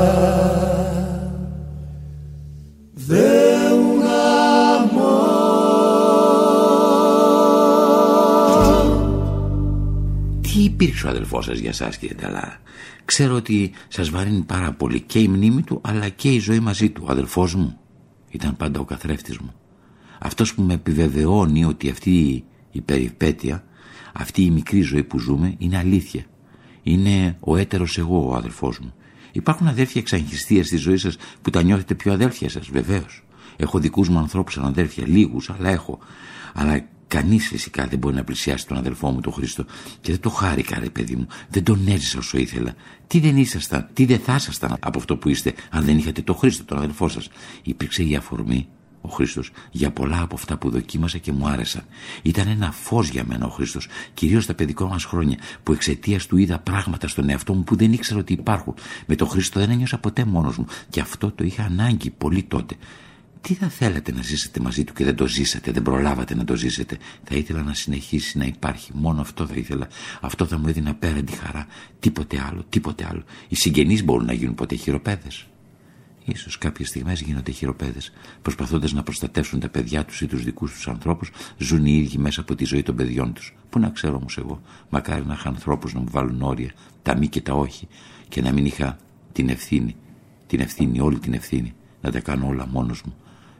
ο 11.03 11.09
αδελφός 11.09 11.45
σας 11.45 11.59
για 11.59 11.69
εσά, 11.69 11.89
κύριε 11.89 12.15
Νταλάρα. 12.15 12.61
Ξέρω 13.05 13.35
ότι 13.35 13.71
σας 13.87 14.09
βαρύνει 14.09 14.41
πάρα 14.41 14.71
πολύ 14.71 15.01
και 15.01 15.19
η 15.19 15.27
μνήμη 15.27 15.61
του, 15.61 15.81
αλλά 15.83 16.09
και 16.09 16.31
η 16.31 16.39
ζωή 16.39 16.59
μαζί 16.59 16.89
του. 16.89 17.03
Ο 17.07 17.11
αδελφός 17.11 17.55
μου 17.55 17.79
ήταν 18.29 18.57
πάντα 18.57 18.79
ο 18.79 18.85
καθρέφτης 18.85 19.37
μου. 19.37 19.53
Αυτός 20.19 20.53
που 20.53 20.61
με 20.61 20.73
επιβεβαιώνει 20.73 21.65
ότι 21.65 21.89
αυτή 21.89 22.43
η 22.71 22.81
περιπέτεια, 22.81 23.63
αυτή 24.13 24.43
η 24.43 24.49
μικρή 24.49 24.81
ζωή 24.81 25.03
που 25.03 25.19
ζούμε, 25.19 25.55
είναι 25.57 25.77
αλήθεια. 25.77 26.23
Είναι 26.83 27.37
ο 27.39 27.55
έτερος 27.57 27.97
εγώ 27.97 28.29
ο 28.29 28.35
αδελφός 28.35 28.79
μου. 28.79 28.93
Υπάρχουν 29.31 29.67
αδέρφια 29.67 30.01
εξαγχιστία 30.01 30.63
στη 30.63 30.75
ζωή 30.75 30.97
σας 30.97 31.17
που 31.41 31.49
τα 31.49 31.63
νιώθετε 31.63 31.95
πιο 31.95 32.13
αδέρφια 32.13 32.49
σας, 32.49 32.69
βεβαίως. 32.69 33.23
Έχω 33.55 33.79
δικούς 33.79 34.09
μου 34.09 34.17
ανθρώπους 34.17 34.53
σαν 34.53 34.65
αδέρφια, 34.65 35.07
λίγους, 35.07 35.49
αλλά 35.49 35.69
έχω. 35.69 35.99
Αλλά 36.53 36.85
Κανείς 37.11 37.47
φυσικά 37.47 37.87
δεν 37.87 37.99
μπορεί 37.99 38.15
να 38.15 38.23
πλησιάσει 38.23 38.67
τον 38.67 38.77
αδελφό 38.77 39.09
μου 39.09 39.21
τον 39.21 39.33
Χρήστο 39.33 39.65
και 40.01 40.11
δεν 40.11 40.19
το 40.19 40.29
χάρηκα, 40.29 40.79
ρε 40.79 40.89
παιδί 40.89 41.15
μου. 41.15 41.27
Δεν 41.49 41.63
τον 41.63 41.87
έζησα 41.87 42.17
όσο 42.17 42.37
ήθελα. 42.37 42.73
Τι 43.07 43.19
δεν 43.19 43.37
ήσασταν, 43.37 43.89
τι 43.93 44.05
δεν 44.05 44.19
θα 44.19 44.35
ήσασταν 44.35 44.77
από 44.79 44.99
αυτό 44.99 45.17
που 45.17 45.29
είστε, 45.29 45.53
αν 45.69 45.85
δεν 45.85 45.97
είχατε 45.97 46.21
τον 46.21 46.35
Χρήστο, 46.35 46.63
τον 46.63 46.77
αδελφό 46.77 47.07
σας. 47.07 47.29
Υπήρξε 47.63 48.03
η 48.03 48.15
αφορμή, 48.15 48.67
ο 49.01 49.09
Χρήστος, 49.09 49.51
για 49.71 49.91
πολλά 49.91 50.21
από 50.21 50.35
αυτά 50.35 50.57
που 50.57 50.69
δοκίμασα 50.69 51.17
και 51.17 51.31
μου 51.31 51.47
άρεσαν. 51.47 51.83
Ήταν 52.21 52.47
ένα 52.47 52.71
φως 52.71 53.09
για 53.09 53.23
μένα 53.27 53.45
ο 53.45 53.49
Χρήστος, 53.49 53.87
κυρίως 54.13 54.45
τα 54.45 54.53
παιδικά 54.53 54.85
μας 54.85 55.05
χρόνια, 55.05 55.37
που 55.63 55.71
εξαιτίας 55.73 56.25
του 56.25 56.37
είδα 56.37 56.59
πράγματα 56.59 57.07
στον 57.07 57.29
εαυτό 57.29 57.53
μου 57.53 57.63
που 57.63 57.75
δεν 57.75 57.93
ήξερα 57.93 58.19
ότι 58.19 58.33
υπάρχουν. 58.33 58.73
Με 59.05 59.15
τον 59.15 59.27
Χρήστο 59.27 59.59
δεν 59.59 59.69
ένιωσα 59.69 59.97
ποτέ 59.97 60.25
μόνος 60.25 60.57
μου 60.57 60.65
και 60.89 60.99
αυτό 60.99 61.31
το 61.31 61.43
είχα 61.43 61.63
ανάγκη 61.63 62.09
πολύ 62.09 62.43
τότε. 62.43 62.75
Τι 63.41 63.53
θα 63.53 63.69
θέλατε 63.69 64.11
να 64.11 64.21
ζήσετε 64.21 64.59
μαζί 64.59 64.83
του 64.83 64.93
και 64.93 65.03
δεν 65.03 65.15
το 65.15 65.27
ζήσατε, 65.27 65.71
δεν 65.71 65.83
προλάβατε 65.83 66.35
να 66.35 66.43
το 66.43 66.55
ζήσετε; 66.55 66.97
Θα 67.23 67.35
ήθελα 67.35 67.63
να 67.63 67.73
συνεχίσει 67.73 68.37
να 68.37 68.45
υπάρχει. 68.45 68.91
Μόνο 68.93 69.21
αυτό 69.21 69.47
θα 69.47 69.53
ήθελα. 69.55 69.87
Αυτό 70.21 70.45
θα 70.45 70.57
μου 70.57 70.67
έδινε 70.67 70.89
απέραντη 70.89 71.31
χαρά. 71.31 71.67
Τίποτε 71.99 72.45
άλλο, 72.49 72.65
τίποτε 72.69 73.05
άλλο. 73.09 73.23
Οι 73.47 73.55
συγγενείς 73.55 74.03
μπορούν 74.03 74.25
να 74.25 74.33
γίνουν 74.33 74.55
ποτέ 74.55 74.75
χειροπέδες. 74.75 75.45
Ίσως 76.25 76.57
κάποιες 76.57 76.87
στιγμές 76.87 77.21
γίνονται 77.21 77.51
χειροπέδες. 77.51 78.11
Προσπαθώντας 78.41 78.93
να 78.93 79.03
προστατεύσουν 79.03 79.59
τα 79.59 79.69
παιδιά 79.69 80.05
τους 80.05 80.21
ή 80.21 80.27
τους 80.27 80.43
δικούς 80.43 80.71
τους 80.71 80.87
ανθρώπους, 80.87 81.31
ζουν 81.57 81.85
οι 81.85 81.93
ίδιοι 81.93 82.17
μέσα 82.17 82.41
από 82.41 82.55
τη 82.55 82.65
ζωή 82.65 82.83
των 82.83 82.95
παιδιών 82.95 83.33
τους. 83.33 83.55
Πού 83.69 83.79
να 83.79 83.89
ξέρω 83.89 84.15
όμως 84.15 84.37
εγώ, 84.37 84.61
μακάρι 84.89 85.25
να 85.25 85.33
είχα 85.33 85.49
ανθρώπους 85.49 85.93
να 85.93 85.99
μου 85.99 86.09
βάλουν 86.09 86.41
όρια, 86.41 86.71
τα 87.01 87.17
μη 87.17 87.27
και 87.27 87.41
τα 87.41 87.53
όχι, 87.53 87.87
και 88.29 88.41
να 88.41 88.51
μην 88.51 88.65
είχα 88.65 88.97
την 89.31 89.49
ευθύνη, 89.49 89.95
την 90.47 90.59
ευθύνη, 90.59 90.99
όλη 90.99 91.19
την 91.19 91.33
ευθύνη, 91.33 91.73
να 92.01 92.11
τα 92.11 92.19
κάνω 92.19 92.47
όλα 92.47 92.67
μόνος 92.67 93.01
μου. 93.03 93.15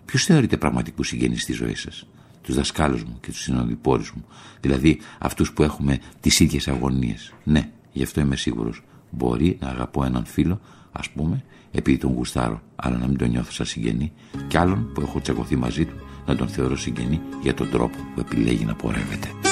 Ποιος 0.06 0.24
θεωρείτε 0.24 0.58
πραγματικού 0.58 1.04
συγγενεί 1.04 1.38
στη 1.38 1.54
ζωής 1.54 1.82
σας, 1.82 2.06
τους 2.42 2.56
δασκάλους 2.56 3.04
μου 3.04 3.18
και 3.22 3.32
τους 3.32 3.42
συνοδοιπόρους 3.42 4.12
μου, 4.12 4.26
δηλαδή 4.62 5.00
αυτούς 5.20 5.54
που 5.54 5.64
έχουμε 5.64 6.00
τις 6.20 6.40
ίδιες 6.40 6.68
αγωνίες. 6.68 7.34
Ναι, 7.44 7.70
γι' 7.92 8.04
αυτό 8.04 8.22
είμαι 8.22 8.36
σίγουρος. 8.36 8.84
Μπορεί 9.10 9.58
να 9.62 9.68
αγαπώ 9.68 10.04
έναν 10.04 10.26
φίλο, 10.26 10.60
ας 10.92 11.10
πούμε, 11.10 11.44
επειδή 11.72 11.98
τον 11.98 12.14
γουστάρω, 12.14 12.62
αλλά 12.76 12.98
να 12.98 13.08
μην 13.08 13.18
τον 13.18 13.30
νιώθω 13.30 13.52
σαν 13.52 13.66
συγγενή, 13.66 14.12
και 14.48 14.58
άλλον 14.58 14.92
που 14.94 15.02
έχω 15.02 15.22
τσακωθεί 15.22 15.56
μαζί 15.56 15.86
του 15.86 15.96
να 16.26 16.36
τον 16.36 16.48
θεωρώ 16.48 16.78
συγγενή 16.78 17.22
για 17.42 17.54
τον 17.54 17.70
τρόπο 17.70 17.98
που 18.14 18.20
επιλέγει 18.20 18.66
να 18.66 18.76
πορεύεται. 18.76 19.51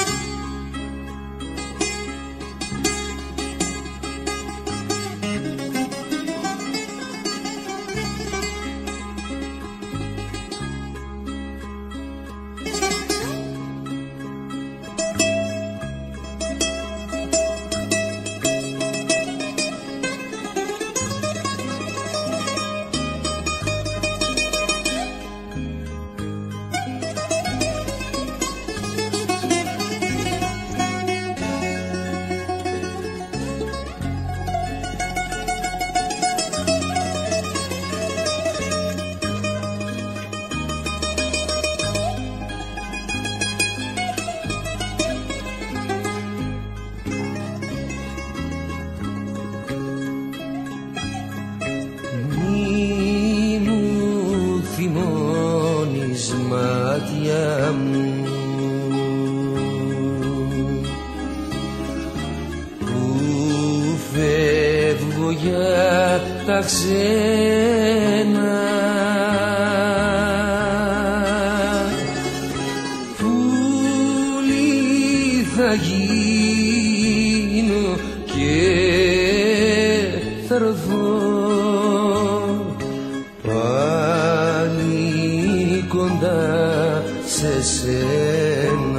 κοντά 85.90 87.02
σε 87.26 87.62
σένα. 87.62 88.89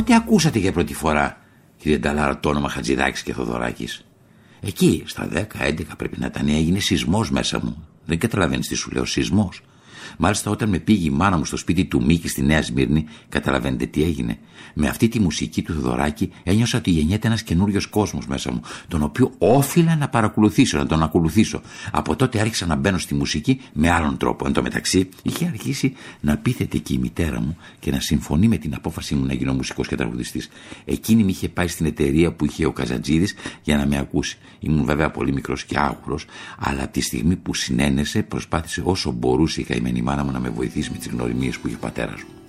Πότε 0.00 0.14
ακούσατε 0.14 0.58
για 0.58 0.72
πρώτη 0.72 0.94
φορά, 0.94 1.38
κύριε 1.76 1.98
Νταλάρα, 1.98 2.40
το 2.40 2.48
όνομα 2.48 2.68
Χατζηδάκης 2.68 3.22
και 3.22 3.32
Θοδωράκης. 3.32 4.04
Εκεί, 4.60 5.02
στα 5.06 5.28
10-11 5.32 5.96
πρέπει 5.96 6.20
να 6.20 6.26
ήταν, 6.26 6.48
έγινε 6.48 6.78
σεισμός 6.78 7.30
μέσα 7.30 7.60
μου. 7.62 7.88
Δεν 8.04 8.18
καταλαβαίνεις 8.18 8.68
τι 8.68 8.74
σου 8.74 8.90
λέω, 8.90 9.04
σεισμός. 9.04 9.62
Μάλιστα, 10.18 10.50
όταν 10.50 10.68
με 10.68 10.78
πήγε 10.78 11.06
η 11.06 11.10
μάνα 11.10 11.36
μου 11.36 11.44
στο 11.44 11.56
σπίτι 11.56 11.84
του 11.84 12.04
Μίκη 12.04 12.28
στη 12.28 12.42
Νέα 12.42 12.62
Σμύρνη, 12.62 13.04
καταλαβαίνετε 13.28 13.86
τι 13.86 14.02
έγινε. 14.02 14.38
Με 14.74 14.88
αυτή 14.88 15.08
τη 15.08 15.20
μουσική 15.20 15.62
του 15.62 15.72
Θοδωράκη 15.72 16.32
ένιωσα 16.42 16.78
ότι 16.78 16.90
γεννιέται 16.90 17.26
ένας 17.26 17.42
καινούριος 17.42 17.86
κόσμος 17.86 18.26
μέσα 18.26 18.52
μου, 18.52 18.60
τον 18.88 19.02
οποίο 19.02 19.32
όφιλα 19.38 19.96
να 19.96 20.08
παρακολουθήσω, 20.08 20.78
να 20.78 20.86
τον 20.86 21.02
ακολουθήσω. 21.02 21.60
Από 21.90 22.16
τότε 22.16 22.40
άρχισα 22.40 22.66
να 22.66 22.76
μπαίνω 22.76 22.98
στη 22.98 23.14
μουσική 23.14 23.60
με 23.72 23.90
άλλον 23.90 24.16
τρόπο. 24.16 24.46
Εν 24.46 24.52
τω 24.52 24.62
μεταξύ, 24.62 25.08
είχε 25.22 25.46
αρχίσει 25.46 25.92
να 26.20 26.36
πείθεται 26.36 26.78
και 26.78 26.94
η 26.94 26.98
μητέρα 26.98 27.40
μου 27.40 27.56
και 27.78 27.90
να 27.90 28.00
συμφωνεί 28.00 28.48
με 28.48 28.56
την 28.56 28.74
απόφαση 28.74 29.14
μου 29.14 29.26
να 29.26 29.32
γίνω 29.32 29.54
μουσικός 29.54 29.88
και 29.88 29.96
τραγουδιστής. 29.96 30.48
Εκείνη 30.84 31.24
με 31.24 31.30
είχε 31.30 31.48
πάει 31.48 31.68
στην 31.68 31.86
εταιρεία 31.86 32.32
που 32.32 32.44
είχε 32.44 32.66
ο 32.66 32.72
Καζατζίδης 32.72 33.34
για 33.62 33.76
να 33.76 33.86
με 33.86 33.98
ακούσει. 33.98 34.38
Ήμουν 34.60 34.84
βέβαια 34.84 35.10
πολύ 35.10 35.32
μικρός 35.32 35.64
και 35.64 35.78
άγουρος, 35.78 36.24
αλλά 36.58 36.82
από 36.82 36.92
τη 36.92 37.00
στιγμή 37.00 37.36
που 37.36 37.54
συνένεσε 37.54 38.22
προσπάθησε 38.22 38.82
όσο 38.84 39.10
μπορούσε 39.10 39.60
η 39.60 39.64
καημένη 39.90 39.98
η 39.98 40.02
μάνα 40.02 40.24
μου 40.24 40.30
να 40.30 40.40
με 40.40 40.48
βοηθήσει 40.48 40.90
με 40.90 40.96
τις 40.98 41.08
γνωριμίες 41.08 41.58
που 41.58 41.66
είχε 41.66 41.76
ο 41.76 41.78
πατέρας 41.78 42.22
μου. 42.22 42.39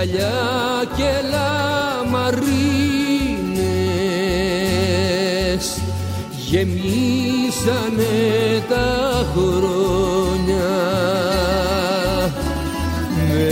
γυαλιά 0.03 0.83
και 0.97 1.11
λαμαρίνες 1.31 2.21
γεμίσανε 6.49 8.15
τα 8.69 8.89
χρόνια. 9.33 10.69
Με 13.27 13.47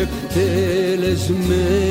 εκτελεσμένους 0.00 1.87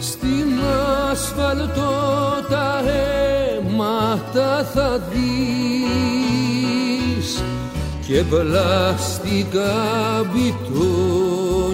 Στην 0.00 0.60
ασφαλτό 1.10 1.96
τα 2.48 2.82
αίματα 3.66 4.50
θα 4.74 5.00
δεις 5.12 6.08
Και 8.06 8.22
πλαστικά 8.22 9.76
μπιτόνια. 10.32 11.68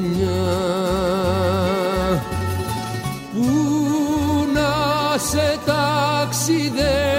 Σε 5.31 5.59
ταξιδέψω 5.64 7.13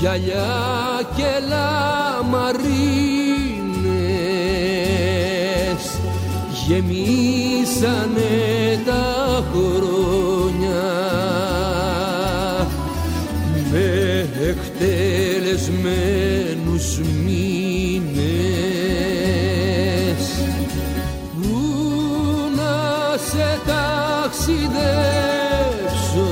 γυαλιά 0.00 0.52
και 1.16 1.30
λαμαρίνες 1.48 2.24
γεμίσανε 6.66 8.34
τα 8.86 9.06
χρόνια. 9.52 10.84
Με 13.72 13.88
εκτελεσμένους 14.48 16.86
μήνες 17.24 18.22
που 21.34 21.54
να 22.56 22.76
σε 23.30 23.48
ταξιδέψω 23.66 26.30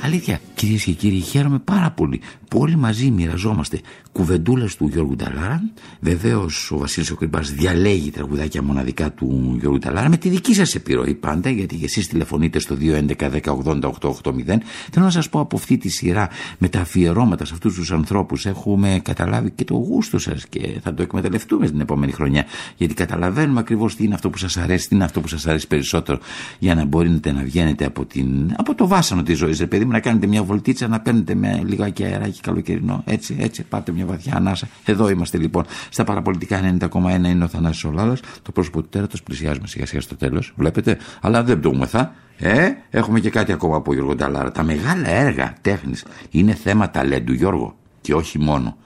Αλήθεια, 0.00 0.40
Κυρίες 0.54 0.82
και 0.82 0.92
κύριοι, 0.92 1.20
χαίρομαι 1.20 1.58
πάρα 1.58 1.87
πολύ 1.98 2.20
που 2.48 2.58
όλοι 2.60 2.76
μαζί 2.76 3.10
μοιραζόμαστε 3.10 3.80
κουβεντούλες 4.12 4.76
του 4.76 4.86
Γιώργου 4.86 5.16
Νταλάρα. 5.16 5.62
Βεβαίως 6.00 6.70
ο 6.70 6.78
Βασίλης 6.78 7.10
Οκρυμπά 7.10 7.40
διαλέγει 7.40 8.10
τραγουδάκια 8.10 8.62
μοναδικά 8.62 9.12
του 9.12 9.56
Γιώργου 9.60 9.78
Νταλάρα 9.78 10.08
με 10.08 10.16
τη 10.16 10.28
δική 10.28 10.54
σας 10.54 10.74
επιρροή 10.74 11.14
πάντα, 11.14 11.50
γιατί 11.50 11.80
εσείς 11.82 12.08
τηλεφωνείτε 12.08 12.58
στο 12.58 12.76
211-1080-880. 12.80 14.60
Θέλω 14.90 15.04
να 15.04 15.10
σας 15.10 15.28
πω 15.28 15.40
από 15.40 15.56
αυτή 15.56 15.76
τη 15.76 15.88
σειρά 15.88 16.28
με 16.58 16.68
τα 16.68 16.80
αφιερώματα 16.80 17.44
σε 17.44 17.54
αυτούς 17.54 17.74
τους 17.74 17.92
ανθρώπους 17.92 18.46
έχουμε 18.46 19.00
καταλάβει 19.04 19.50
και 19.50 19.64
το 19.64 19.74
γούστο 19.74 20.18
σας 20.18 20.46
και 20.48 20.80
θα 20.82 20.94
το 20.94 21.02
εκμεταλλευτούμε 21.02 21.66
την 21.66 21.80
επόμενη 21.80 22.12
χρονιά. 22.12 22.44
Γιατί 22.76 22.94
καταλαβαίνουμε 22.94 23.60
ακριβώς 23.60 23.96
τι 23.96 24.04
είναι 24.04 24.14
αυτό 24.14 24.30
που 24.30 24.38
σας 24.38 24.56
αρέσει, 24.56 24.88
τι 24.88 24.94
είναι 24.94 25.04
αυτό 25.04 25.20
που 25.20 25.28
σας 25.28 25.46
αρέσει 25.46 25.66
περισσότερο 25.66 26.18
για 26.58 26.74
να 26.74 26.84
μπορείτε 26.84 27.32
να 27.32 27.42
βγαίνετε 27.42 27.84
από, 27.84 28.04
την, 28.04 28.54
από 28.56 28.74
το 28.74 28.86
βάσανο 28.86 29.22
της 29.22 29.38
ζωής, 29.38 29.66
παιδί 29.68 29.84
μου, 29.84 29.90
να 29.90 30.00
κάνετε 30.00 30.26
μια 30.26 30.42
βολτίτσα, 30.42 30.88
να 30.88 31.00
παίρνετε 31.00 31.34
με 31.34 31.60
λιγάκι 31.88 32.04
αεράκι 32.04 32.40
καλοκαιρινό. 32.40 33.02
Έτσι, 33.06 33.36
έτσι, 33.40 33.62
πάτε 33.62 33.92
μια 33.92 34.06
βαθιά 34.06 34.34
ανάσα. 34.36 34.68
Εδώ 34.84 35.08
είμαστε 35.08 35.38
λοιπόν. 35.38 35.64
Στα 35.88 36.04
παραπολιτικά 36.04 36.76
90,1 36.80 37.24
είναι 37.24 37.44
ο 37.44 37.48
Θανάσης 37.48 37.84
Ολάδα. 37.84 38.16
Το 38.42 38.52
πρόσωπο 38.52 38.82
του 38.82 38.88
τέρατος 38.88 39.22
πλησιάζουμε 39.22 39.66
σιγά 39.66 39.86
σιγά 39.86 40.00
στο 40.00 40.16
τέλος. 40.16 40.52
Βλέπετε, 40.56 40.98
αλλά 41.20 41.42
δεν 41.42 41.58
πτωούμεθα. 41.58 42.14
Ε, 42.36 42.70
έχουμε 42.90 43.20
και 43.20 43.30
κάτι 43.30 43.52
ακόμα 43.52 43.76
από 43.76 43.92
Γιώργο 43.92 44.14
Νταλάρα. 44.14 44.52
Τα 44.52 44.62
μεγάλα 44.62 45.08
έργα 45.08 45.54
τέχνης 45.60 46.04
είναι 46.30 46.54
θέμα 46.54 46.90
ταλέντου, 46.90 47.32
Γιώργο. 47.32 47.76
Και 48.00 48.14
όχι 48.14 48.38
μόνο. 48.38 48.76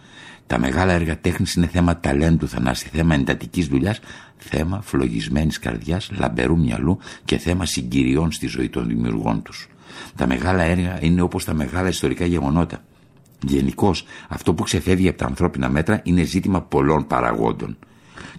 Τα 0.46 0.58
μεγάλα 0.58 0.92
έργα 0.92 1.18
τέχνης 1.18 1.54
είναι 1.54 1.66
θέμα 1.66 2.00
ταλέντου, 2.00 2.48
Θανάση, 2.48 2.88
θέμα 2.92 3.14
εντατικής 3.14 3.66
δουλειάς, 3.66 4.00
θέμα 4.36 4.80
φλογισμένης 4.82 5.58
καρδιάς, 5.58 6.10
λαμπερού 6.18 6.58
μυαλού 6.58 6.98
και 7.24 7.38
θέμα 7.38 7.66
συγκυριών 7.66 8.32
στη 8.32 8.46
ζωή 8.46 8.68
των 8.68 8.86
δημιουργών 8.86 9.42
τους. 9.42 9.68
Τα 10.16 10.26
μεγάλα 10.26 10.62
έργα 10.62 10.98
είναι 11.00 11.20
όπως 11.20 11.44
τα 11.44 11.54
μεγάλα 11.54 11.88
ιστορικά 11.88 12.24
γεγονότα. 12.24 12.82
Γενικώς, 13.42 14.04
αυτό 14.28 14.54
που 14.54 14.62
ξεφεύγει 14.62 15.08
από 15.08 15.18
τα 15.18 15.26
ανθρώπινα 15.26 15.68
μέτρα 15.68 16.00
είναι 16.04 16.22
ζήτημα 16.22 16.62
πολλών 16.62 17.06
παραγόντων. 17.06 17.76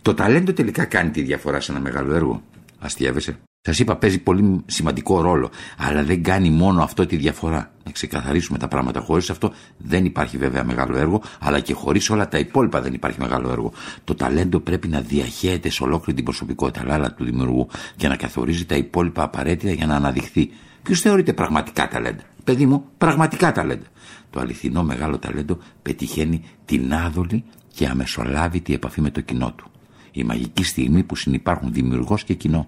Το 0.01 0.14
ταλέντο 0.14 0.54
τελικά 0.54 0.86
κάνει 0.86 1.10
τη 1.10 1.22
διαφορά 1.22 1.60
σε 1.60 1.72
ένα 1.72 1.82
μεγάλο 1.82 2.14
έργο. 2.14 2.41
Αστείευεσαι. 2.80 3.38
Σας 3.66 3.80
είπα, 3.80 3.95
παίζει 3.95 4.20
πολύ 4.20 4.62
σημαντικό 4.66 5.22
ρόλο, 5.22 5.49
αλλά 5.78 6.04
δεν 6.04 6.24
κάνει 6.24 6.49
μόνο 6.49 6.84
αυτό 6.84 7.06
τη 7.06 7.16
διαφορά. 7.16 7.72
Να 7.84 7.91
ξεκαθαρίσουμε 7.91 8.58
τα 8.58 8.68
πράγματα. 8.68 8.99
Χωρίς 8.99 9.30
αυτό 9.30 9.54
δεν 9.78 10.06
υπάρχει 10.06 10.38
βέβαια 10.38 10.64
μεγάλο 10.64 10.97
έργο, 10.97 11.22
αλλά 11.39 11.60
και 11.60 11.74
χωρίς 11.74 12.10
όλα 12.10 12.28
τα 12.28 12.38
υπόλοιπα 12.38 12.82
δεν 12.82 12.93
υπάρχει 12.93 13.20
μεγάλο 13.20 13.51
έργο. 13.51 13.72
Το 14.04 14.16
ταλέντο 14.16 14.60
πρέπει 14.60 14.88
να 14.88 15.01
διαχέεται 15.01 15.70
σε 15.70 15.84
ολόκληρη 15.84 16.14
την 16.14 16.24
προσωπικότητα 16.24 16.93
αλλά 16.93 17.14
του 17.14 17.24
δημιουργού 17.24 17.68
και 17.95 18.08
να 18.08 18.16
καθορίζει 18.16 18.66
τα 18.66 18.76
υπόλοιπα 18.76 19.24
απαραίτητα 19.24 19.72
για 19.72 19.86
να 19.86 19.95
αναδειχθεί. 19.95 20.49
Ποιος 20.84 21.01
θεωρείται 21.01 21.34
πραγματικά 21.34 21.88
ταλέντα; 21.88 22.24
Παιδί 22.43 22.66
μου, 22.66 22.86
πραγματικά 22.97 23.51
ταλέντα. 23.51 23.86
Το 24.34 24.40
αληθινό 24.40 24.84
μεγάλο 24.84 25.18
ταλέντο 25.20 25.58
πετυχαίνει 25.82 26.44
την 26.66 26.94
άδολη 26.94 27.44
και 27.74 27.88
αμεσολάβητη 27.88 28.74
επαφή 28.74 29.02
με 29.02 29.10
το 29.12 29.22
κοινό 29.22 29.54
του. 29.54 29.72
Η 30.12 30.24
μαγική 30.24 30.64
στιγμή 30.64 31.04
που 31.04 31.16
συνεπάρχουν 31.16 31.74
δημιουργός 31.74 32.24
και 32.24 32.34
κοινό. 32.34 32.68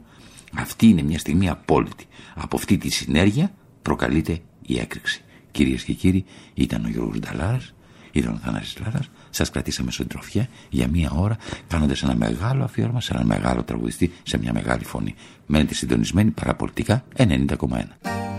Αυτή 0.53 0.88
είναι 0.88 1.01
μια 1.01 1.20
στιγμή 1.20 1.49
απόλυτη. 1.49 2.05
Από 2.36 2.55
αυτή 2.55 2.78
τη 2.78 2.89
συνέργεια 2.89 3.51
προκαλείται 3.82 4.39
η 4.66 4.80
έκρηξη. 4.80 5.22
Κυρίες 5.51 5.84
και 5.84 5.93
κύριοι, 5.93 6.26
ήταν 6.53 6.86
ο 6.86 6.88
Γιώργος 6.88 7.20
Νταλάρας, 7.20 7.74
ήταν 8.11 8.34
ο 8.34 8.38
Θανάσης 8.38 8.80
Λάρας, 8.80 9.09
σας 9.30 9.49
κρατήσαμε 9.49 9.91
στον 9.91 10.07
τροφιά 10.07 10.47
για 10.70 10.88
μία 10.88 11.11
ώρα 11.11 11.38
κάνοντας 11.68 12.03
ένα 12.03 12.16
μεγάλο 12.16 12.63
αφιέρωμα 12.63 13.01
σε 13.01 13.13
ένα 13.13 13.26
μεγάλο 13.26 13.63
τραγουδιστή, 13.63 14.11
σε 14.24 14.38
μια 14.38 14.53
μεγάλη 14.53 14.86
φωνή. 14.86 15.16
Μένετε 15.45 15.74
συντονισμένοι 15.74 16.32
παραπολιτικά 16.32 17.03
90,1. 17.18 18.34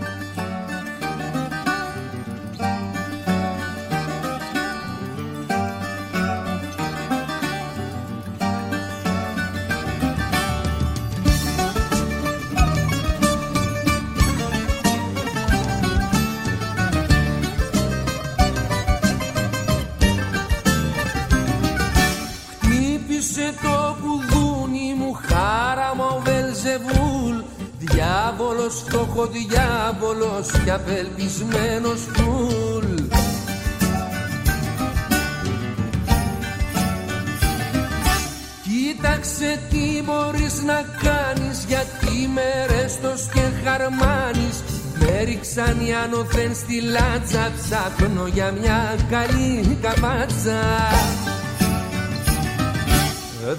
Στη 46.67 46.81
λάτσα 46.81 47.51
ψάχνω 47.55 48.27
για 48.27 48.51
μια 48.51 48.95
καλή 49.09 49.77
καπάτσα 49.81 50.59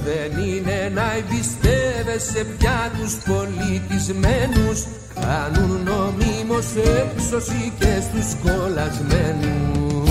δεν 0.04 0.44
είναι 0.44 0.92
να 0.94 1.12
εμπιστεύεσαι 1.16 2.44
πια 2.58 2.90
τους 2.98 3.14
πολιτισμένους. 3.14 4.84
Κάνουν 5.20 5.80
νομίμως 5.84 6.66
έξωση 6.76 7.72
και 7.78 8.00
στους 8.00 8.34
κολλασμένους. 8.42 10.10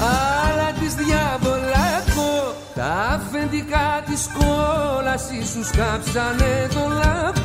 Αλλά 0.00 0.72
της 0.80 0.94
διαβολάκο 0.94 2.54
τα 2.74 3.20
αφεντικά 3.20 4.02
της 4.06 4.28
κόλας 4.38 5.30
ίσους 5.42 5.70
κάψανε 5.70 6.68
το 6.74 6.88
λάκκο 6.88 7.35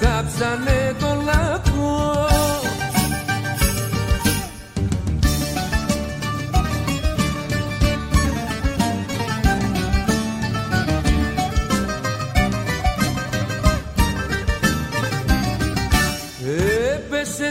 κάψανε 0.00 0.94
το 1.00 1.06
λάκκο. 1.24 2.26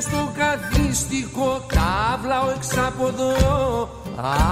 Στο 0.02 0.34
καθίστικο 0.38 1.66
κάβλαο 1.68 2.50
εξαποδό 2.56 3.90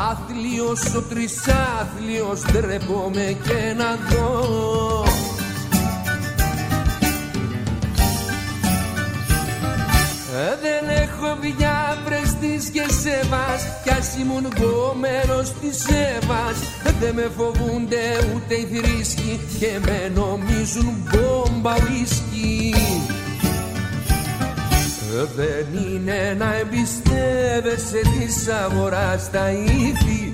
Άθλιος 0.09 0.95
ο 0.95 1.01
τρισάθλιος 1.01 2.41
ντρέπομαι 2.51 3.37
και 3.43 3.73
να 3.77 3.97
δω 4.09 5.05
Δεν 10.61 10.89
έχω 11.03 11.37
βιά 11.41 11.97
πρεστής 12.05 12.69
και 12.69 12.85
σεβάς. 13.01 13.61
Κι 13.83 13.89
ας 13.89 14.17
ήμουν 14.17 14.47
κομμένος 14.61 15.53
της 15.61 15.85
Εύας. 16.17 16.57
Δεν 16.99 17.13
με 17.13 17.31
φοβούνται 17.37 18.05
ούτε 18.35 18.53
οι 18.53 18.65
θρήσκοι 18.73 19.39
Και 19.59 19.71
με 19.85 20.11
νομίζουν 20.15 20.93
μπόμπα 21.09 21.73
ουίσκι. 21.73 22.73
Δεν 25.35 25.65
είναι 25.85 26.35
να 26.37 26.55
εμπιστεύεσαι 26.55 28.01
της 28.19 28.47
αγοράς 28.47 29.31
τα 29.31 29.49
ήθη. 29.51 30.33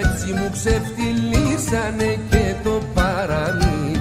Έτσι 0.00 0.32
μου 0.32 0.50
ξεφτυλίσανε 0.52 2.18
και 2.30 2.54
το 2.62 2.80
παραμύθι 2.94 3.99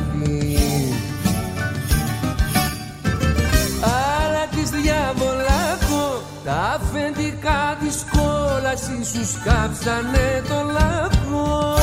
τα 6.49 6.79
αφεντικά 6.81 7.77
της 7.79 8.05
κόλας 8.11 8.81
ίσους 8.99 9.31
κάψανε 9.43 10.43
το 10.47 10.55
λάκκο 10.71 11.75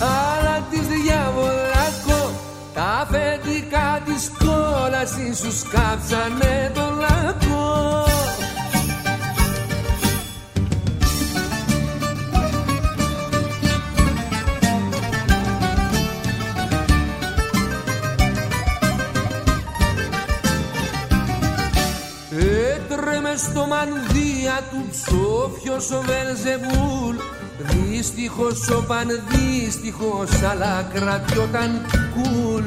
Αλλά 0.00 0.66
της 0.70 0.86
διαβολάκο 0.86 2.30
τα 2.74 2.82
αφεντικά 2.82 4.00
της 4.04 4.30
κόλασης 4.38 5.38
σου 5.38 5.52
σκάψανε 5.58 6.70
το 6.74 6.80
λάκκο 7.00 8.09
έτρεμε 23.30 23.36
στο 23.36 23.66
μανδύα 23.66 24.60
του 24.70 24.84
ψόφιος 24.90 25.90
ο 25.90 26.02
Βελζεβούλ. 26.06 27.16
Δύστιχος 27.58 28.68
ο 28.68 28.84
πανδύστιχος 28.86 30.42
αλλά 30.50 30.90
κρατιόταν 30.94 31.86
κουλ. 32.14 32.64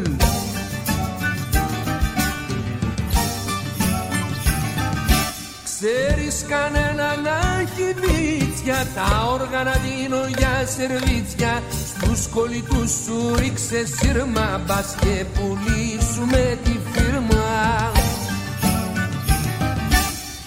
Ξέρεις 5.63 6.45
κανένα 6.47 7.15
να 7.15 7.59
έχει 7.61 7.93
βίτσια 7.99 8.87
Τα 8.95 9.27
όργανα 9.31 9.71
δίνω 9.71 10.25
για 10.37 10.67
σερβίτσια. 10.75 11.63
Στους 11.87 12.27
κολλητούς 12.27 12.91
σου 12.91 13.35
ρίξε 13.35 13.85
σύρμα 13.85 14.61
Μπας 14.65 14.95
και 15.01 15.25
πουλήσουμε 15.33 16.57
τη 16.63 16.71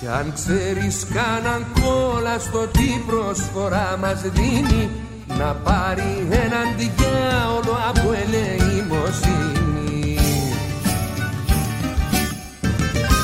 Κι 0.07 0.13
αν 0.13 0.33
ξέρεις 0.35 1.07
κανέναν 1.15 1.67
κόλλα 1.81 2.39
στο 2.39 2.67
τι 2.67 3.03
προσφορά 3.07 3.97
μας 4.01 4.21
δίνει 4.21 4.91
Να 5.27 5.55
πάρει 5.55 6.27
έναν 6.31 6.75
διάολο 6.77 7.79
από 7.89 8.13
ελεημοσύνη. 8.13 10.19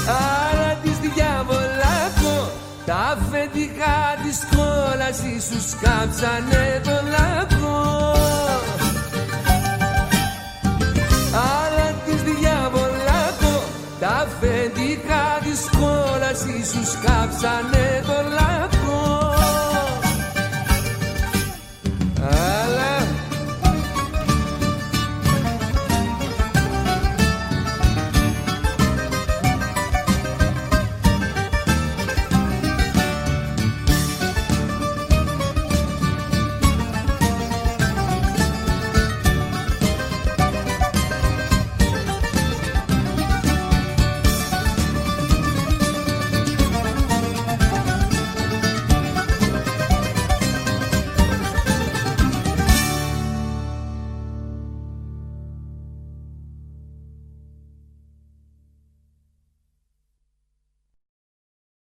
Άρα 0.09 0.79
της 0.83 0.99
διαβολάκο 0.99 2.53
τα 2.87 2.95
αφεντικά 2.95 4.17
της 4.25 4.47
κόλας 4.57 5.17
σου 5.47 5.61
σκάψανε 5.69 6.81
το 6.85 6.97
λάκκο 7.11 8.32
Σου 16.65 16.83
κάψανε 17.05 18.03
το 18.07 18.12